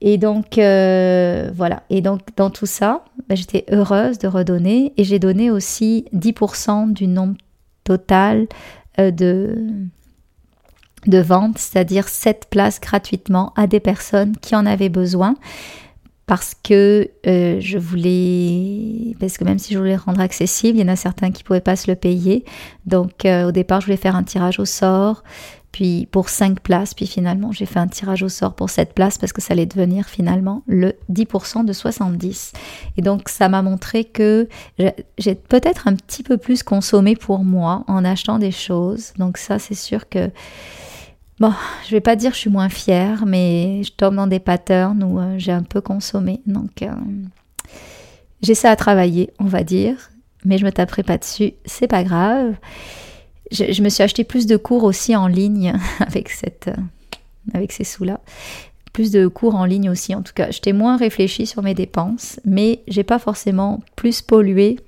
Et 0.00 0.18
donc, 0.18 0.58
euh, 0.58 1.50
voilà. 1.54 1.82
Et 1.90 2.00
donc, 2.00 2.20
dans 2.36 2.50
tout 2.50 2.66
ça, 2.66 3.04
bah, 3.28 3.34
j'étais 3.34 3.64
heureuse 3.70 4.18
de 4.18 4.28
redonner. 4.28 4.92
Et 4.96 5.04
j'ai 5.04 5.18
donné 5.18 5.50
aussi 5.50 6.06
10% 6.14 6.92
du 6.92 7.06
nombre 7.06 7.36
total 7.84 8.46
euh, 8.98 9.10
de, 9.10 9.58
de 11.06 11.18
ventes, 11.18 11.58
c'est-à-dire 11.58 12.08
7 12.08 12.46
places 12.50 12.80
gratuitement 12.80 13.52
à 13.56 13.66
des 13.66 13.80
personnes 13.80 14.36
qui 14.36 14.56
en 14.56 14.64
avaient 14.64 14.88
besoin. 14.88 15.36
Parce 16.24 16.54
que 16.54 17.10
euh, 17.26 17.58
je 17.60 17.76
voulais, 17.76 19.16
parce 19.18 19.36
que 19.36 19.42
même 19.42 19.58
si 19.58 19.74
je 19.74 19.78
voulais 19.78 19.96
rendre 19.96 20.20
accessible, 20.20 20.78
il 20.78 20.82
y 20.82 20.84
en 20.84 20.92
a 20.92 20.96
certains 20.96 21.32
qui 21.32 21.42
ne 21.42 21.46
pouvaient 21.46 21.60
pas 21.60 21.74
se 21.74 21.90
le 21.90 21.96
payer. 21.96 22.44
Donc 22.86 23.26
au 23.26 23.50
départ, 23.50 23.80
je 23.80 23.86
voulais 23.86 23.96
faire 23.96 24.14
un 24.14 24.22
tirage 24.22 24.60
au 24.60 24.64
sort 24.64 25.24
puis 25.72 26.08
pour 26.10 26.28
5 26.28 26.60
places, 26.60 26.94
puis 26.94 27.06
finalement 27.06 27.52
j'ai 27.52 27.66
fait 27.66 27.78
un 27.78 27.86
tirage 27.86 28.22
au 28.22 28.28
sort 28.28 28.54
pour 28.54 28.70
7 28.70 28.92
places 28.92 29.18
parce 29.18 29.32
que 29.32 29.40
ça 29.40 29.52
allait 29.52 29.66
devenir 29.66 30.06
finalement 30.06 30.62
le 30.66 30.94
10% 31.12 31.64
de 31.64 31.72
70. 31.72 32.52
Et 32.96 33.02
donc 33.02 33.28
ça 33.28 33.48
m'a 33.48 33.62
montré 33.62 34.04
que 34.04 34.48
j'ai 35.18 35.34
peut-être 35.34 35.88
un 35.88 35.94
petit 35.94 36.22
peu 36.22 36.36
plus 36.36 36.62
consommé 36.62 37.16
pour 37.16 37.44
moi 37.44 37.84
en 37.86 38.04
achetant 38.04 38.38
des 38.38 38.52
choses. 38.52 39.12
Donc 39.18 39.38
ça 39.38 39.58
c'est 39.58 39.74
sûr 39.74 40.08
que 40.08 40.30
Bon, 41.40 41.54
je 41.86 41.92
vais 41.92 42.02
pas 42.02 42.16
dire 42.16 42.34
je 42.34 42.36
suis 42.36 42.50
moins 42.50 42.68
fière, 42.68 43.24
mais 43.24 43.82
je 43.82 43.92
tombe 43.92 44.14
dans 44.14 44.26
des 44.26 44.40
patterns 44.40 45.02
où 45.02 45.18
euh, 45.18 45.38
j'ai 45.38 45.52
un 45.52 45.62
peu 45.62 45.80
consommé. 45.80 46.42
Donc, 46.44 46.82
euh, 46.82 46.92
j'essaie 48.42 48.68
à 48.68 48.76
travailler, 48.76 49.30
on 49.38 49.46
va 49.46 49.64
dire, 49.64 50.10
mais 50.44 50.58
je 50.58 50.66
me 50.66 50.70
taperai 50.70 51.02
pas 51.02 51.16
dessus, 51.16 51.54
c'est 51.64 51.86
pas 51.86 52.04
grave 52.04 52.56
je, 53.50 53.82
me 53.82 53.88
suis 53.88 54.02
acheté 54.02 54.24
plus 54.24 54.46
de 54.46 54.56
cours 54.56 54.84
aussi 54.84 55.16
en 55.16 55.26
ligne 55.26 55.74
euh, 56.00 56.72
avec 57.52 57.72
ces 57.72 57.84
sous-là. 57.84 58.20
Plus 58.92 59.10
de 59.10 59.28
cours 59.28 59.54
en 59.54 59.64
ligne 59.64 59.90
aussi, 59.90 60.14
en 60.14 60.22
tout 60.22 60.32
cas. 60.34 60.50
J'étais 60.50 60.72
moins 60.72 60.96
réfléchi 60.96 61.46
sur 61.46 61.62
mes 61.62 61.74
dépenses, 61.74 62.40
mais 62.44 62.80
j'ai 62.88 63.04
pas 63.04 63.18
forcément 63.18 63.80
plus 63.96 64.22
pollué 64.22 64.78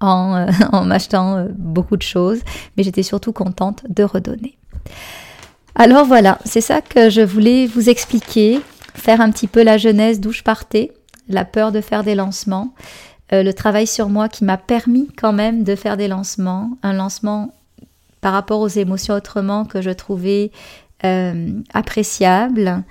en, 0.00 0.34
euh, 0.34 0.46
en 0.72 0.84
m'achetant 0.84 1.36
euh, 1.36 1.48
beaucoup 1.56 1.96
de 1.96 2.02
choses, 2.02 2.40
mais 2.76 2.82
j'étais 2.82 3.02
surtout 3.02 3.32
contente 3.32 3.84
de 3.88 4.04
redonner. 4.04 4.56
Alors 5.74 6.04
voilà, 6.04 6.38
c'est 6.44 6.60
ça 6.60 6.80
que 6.80 7.08
je 7.08 7.20
voulais 7.20 7.66
vous 7.66 7.88
expliquer, 7.88 8.60
faire 8.94 9.20
un 9.20 9.30
petit 9.30 9.46
peu 9.46 9.62
la 9.62 9.78
genèse 9.78 10.20
d'où 10.20 10.32
je 10.32 10.42
partais, 10.42 10.92
la 11.28 11.44
peur 11.44 11.72
de 11.72 11.80
faire 11.80 12.02
des 12.02 12.14
lancements, 12.14 12.74
euh, 13.32 13.42
le 13.42 13.52
travail 13.52 13.86
sur 13.86 14.08
moi 14.08 14.28
qui 14.28 14.44
m'a 14.44 14.56
permis 14.56 15.08
quand 15.16 15.32
même 15.32 15.64
de 15.64 15.74
faire 15.74 15.96
des 15.96 16.08
lancements, 16.08 16.70
un 16.82 16.92
lancement 16.92 17.52
par 18.20 18.32
rapport 18.32 18.60
aux 18.60 18.68
émotions 18.68 19.14
autrement 19.14 19.64
que 19.64 19.80
je 19.80 19.90
trouvais 19.90 20.50
euh, 21.04 21.50
appréciable. 21.72 22.82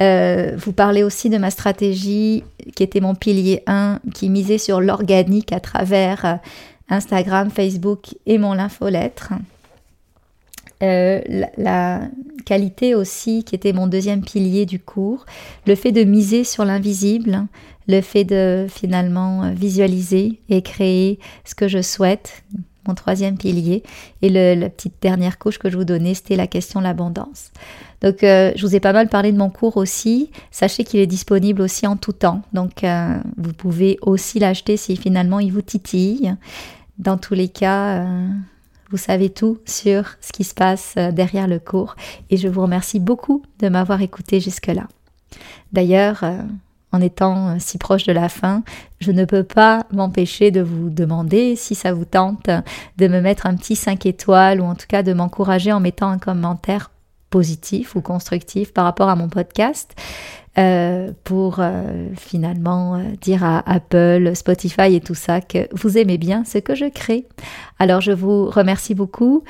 Euh, 0.00 0.52
vous 0.56 0.72
parlez 0.72 1.02
aussi 1.02 1.30
de 1.30 1.38
ma 1.38 1.50
stratégie 1.50 2.42
qui 2.74 2.82
était 2.82 3.00
mon 3.00 3.14
pilier 3.14 3.62
1, 3.66 4.00
qui 4.14 4.28
misait 4.28 4.58
sur 4.58 4.80
l'organique 4.80 5.52
à 5.52 5.60
travers 5.60 6.40
Instagram, 6.88 7.50
Facebook 7.50 8.14
et 8.26 8.38
mon 8.38 8.58
infolettre. 8.58 9.32
Euh, 10.82 11.20
la, 11.56 12.02
qualité 12.44 12.94
aussi, 12.94 13.42
qui 13.42 13.56
était 13.56 13.72
mon 13.72 13.88
deuxième 13.88 14.22
pilier 14.22 14.66
du 14.66 14.78
cours, 14.78 15.26
le 15.66 15.74
fait 15.74 15.90
de 15.90 16.04
miser 16.04 16.44
sur 16.44 16.64
l'invisible, 16.64 17.46
le 17.88 18.00
fait 18.00 18.24
de 18.24 18.66
finalement 18.68 19.52
visualiser 19.52 20.40
et 20.48 20.62
créer 20.62 21.18
ce 21.44 21.54
que 21.54 21.68
je 21.68 21.82
souhaite, 21.82 22.44
mon 22.86 22.94
troisième 22.94 23.36
pilier. 23.36 23.82
Et 24.22 24.28
la 24.28 24.68
petite 24.68 24.94
dernière 25.00 25.38
couche 25.38 25.58
que 25.58 25.70
je 25.70 25.76
vous 25.76 25.84
donnais, 25.84 26.14
c'était 26.14 26.36
la 26.36 26.46
question 26.46 26.80
de 26.80 26.84
l'abondance. 26.84 27.50
Donc, 28.00 28.22
euh, 28.22 28.52
je 28.56 28.66
vous 28.66 28.76
ai 28.76 28.80
pas 28.80 28.92
mal 28.92 29.08
parlé 29.08 29.32
de 29.32 29.38
mon 29.38 29.50
cours 29.50 29.76
aussi. 29.76 30.30
Sachez 30.50 30.84
qu'il 30.84 31.00
est 31.00 31.06
disponible 31.06 31.62
aussi 31.62 31.86
en 31.86 31.96
tout 31.96 32.12
temps. 32.12 32.42
Donc, 32.52 32.84
euh, 32.84 33.18
vous 33.36 33.52
pouvez 33.52 33.98
aussi 34.02 34.38
l'acheter 34.38 34.76
si 34.76 34.96
finalement 34.96 35.40
il 35.40 35.52
vous 35.52 35.62
titille. 35.62 36.34
Dans 36.98 37.18
tous 37.18 37.34
les 37.34 37.48
cas, 37.48 38.06
vous 38.90 38.96
savez 38.96 39.30
tout 39.30 39.58
sur 39.64 40.16
ce 40.20 40.32
qui 40.32 40.44
se 40.44 40.54
passe 40.54 40.94
euh, 40.96 41.10
derrière 41.10 41.48
le 41.48 41.58
cours 41.58 41.96
et 42.30 42.36
je 42.36 42.48
vous 42.48 42.62
remercie 42.62 43.00
beaucoup 43.00 43.42
de 43.58 43.68
m'avoir 43.68 44.00
écouté 44.00 44.40
jusque-là. 44.40 44.86
D'ailleurs, 45.72 46.22
euh, 46.22 46.38
en 46.96 47.00
étant 47.00 47.48
euh, 47.48 47.56
si 47.58 47.78
proche 47.78 48.04
de 48.04 48.12
la 48.12 48.28
fin, 48.28 48.62
je 49.00 49.12
ne 49.12 49.24
peux 49.24 49.42
pas 49.42 49.86
m'empêcher 49.92 50.50
de 50.50 50.60
vous 50.60 50.90
demander 50.90 51.54
si 51.56 51.74
ça 51.74 51.92
vous 51.92 52.04
tente 52.04 52.48
de 52.96 53.08
me 53.08 53.20
mettre 53.20 53.46
un 53.46 53.54
petit 53.54 53.76
5 53.76 54.06
étoiles 54.06 54.60
ou 54.60 54.64
en 54.64 54.74
tout 54.74 54.86
cas 54.88 55.02
de 55.02 55.12
m'encourager 55.12 55.72
en 55.72 55.80
mettant 55.80 56.08
un 56.08 56.18
commentaire 56.18 56.90
positif 57.30 57.96
ou 57.96 58.00
constructif 58.00 58.72
par 58.72 58.84
rapport 58.84 59.08
à 59.08 59.16
mon 59.16 59.28
podcast. 59.28 59.94
Euh, 60.58 61.12
pour 61.24 61.56
euh, 61.58 62.08
finalement 62.16 62.98
dire 63.20 63.44
à 63.44 63.62
Apple, 63.70 64.34
Spotify 64.34 64.94
et 64.94 65.02
tout 65.02 65.14
ça 65.14 65.42
que 65.42 65.68
vous 65.72 65.98
aimez 65.98 66.16
bien 66.16 66.44
ce 66.46 66.56
que 66.56 66.74
je 66.74 66.86
crée. 66.86 67.26
Alors 67.78 68.00
je 68.00 68.12
vous 68.12 68.48
remercie 68.48 68.94
beaucoup. 68.94 69.44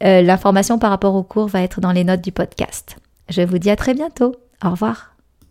L'information 0.00 0.78
par 0.78 0.90
rapport 0.90 1.14
au 1.14 1.22
cours 1.22 1.48
va 1.48 1.60
être 1.60 1.80
dans 1.80 1.92
les 1.92 2.04
notes 2.04 2.22
du 2.22 2.32
podcast. 2.32 2.96
Je 3.28 3.42
vous 3.42 3.58
dis 3.58 3.70
à 3.70 3.76
très 3.76 3.92
bientôt. 3.92 4.34
Au 4.64 4.70
revoir. 4.70 5.15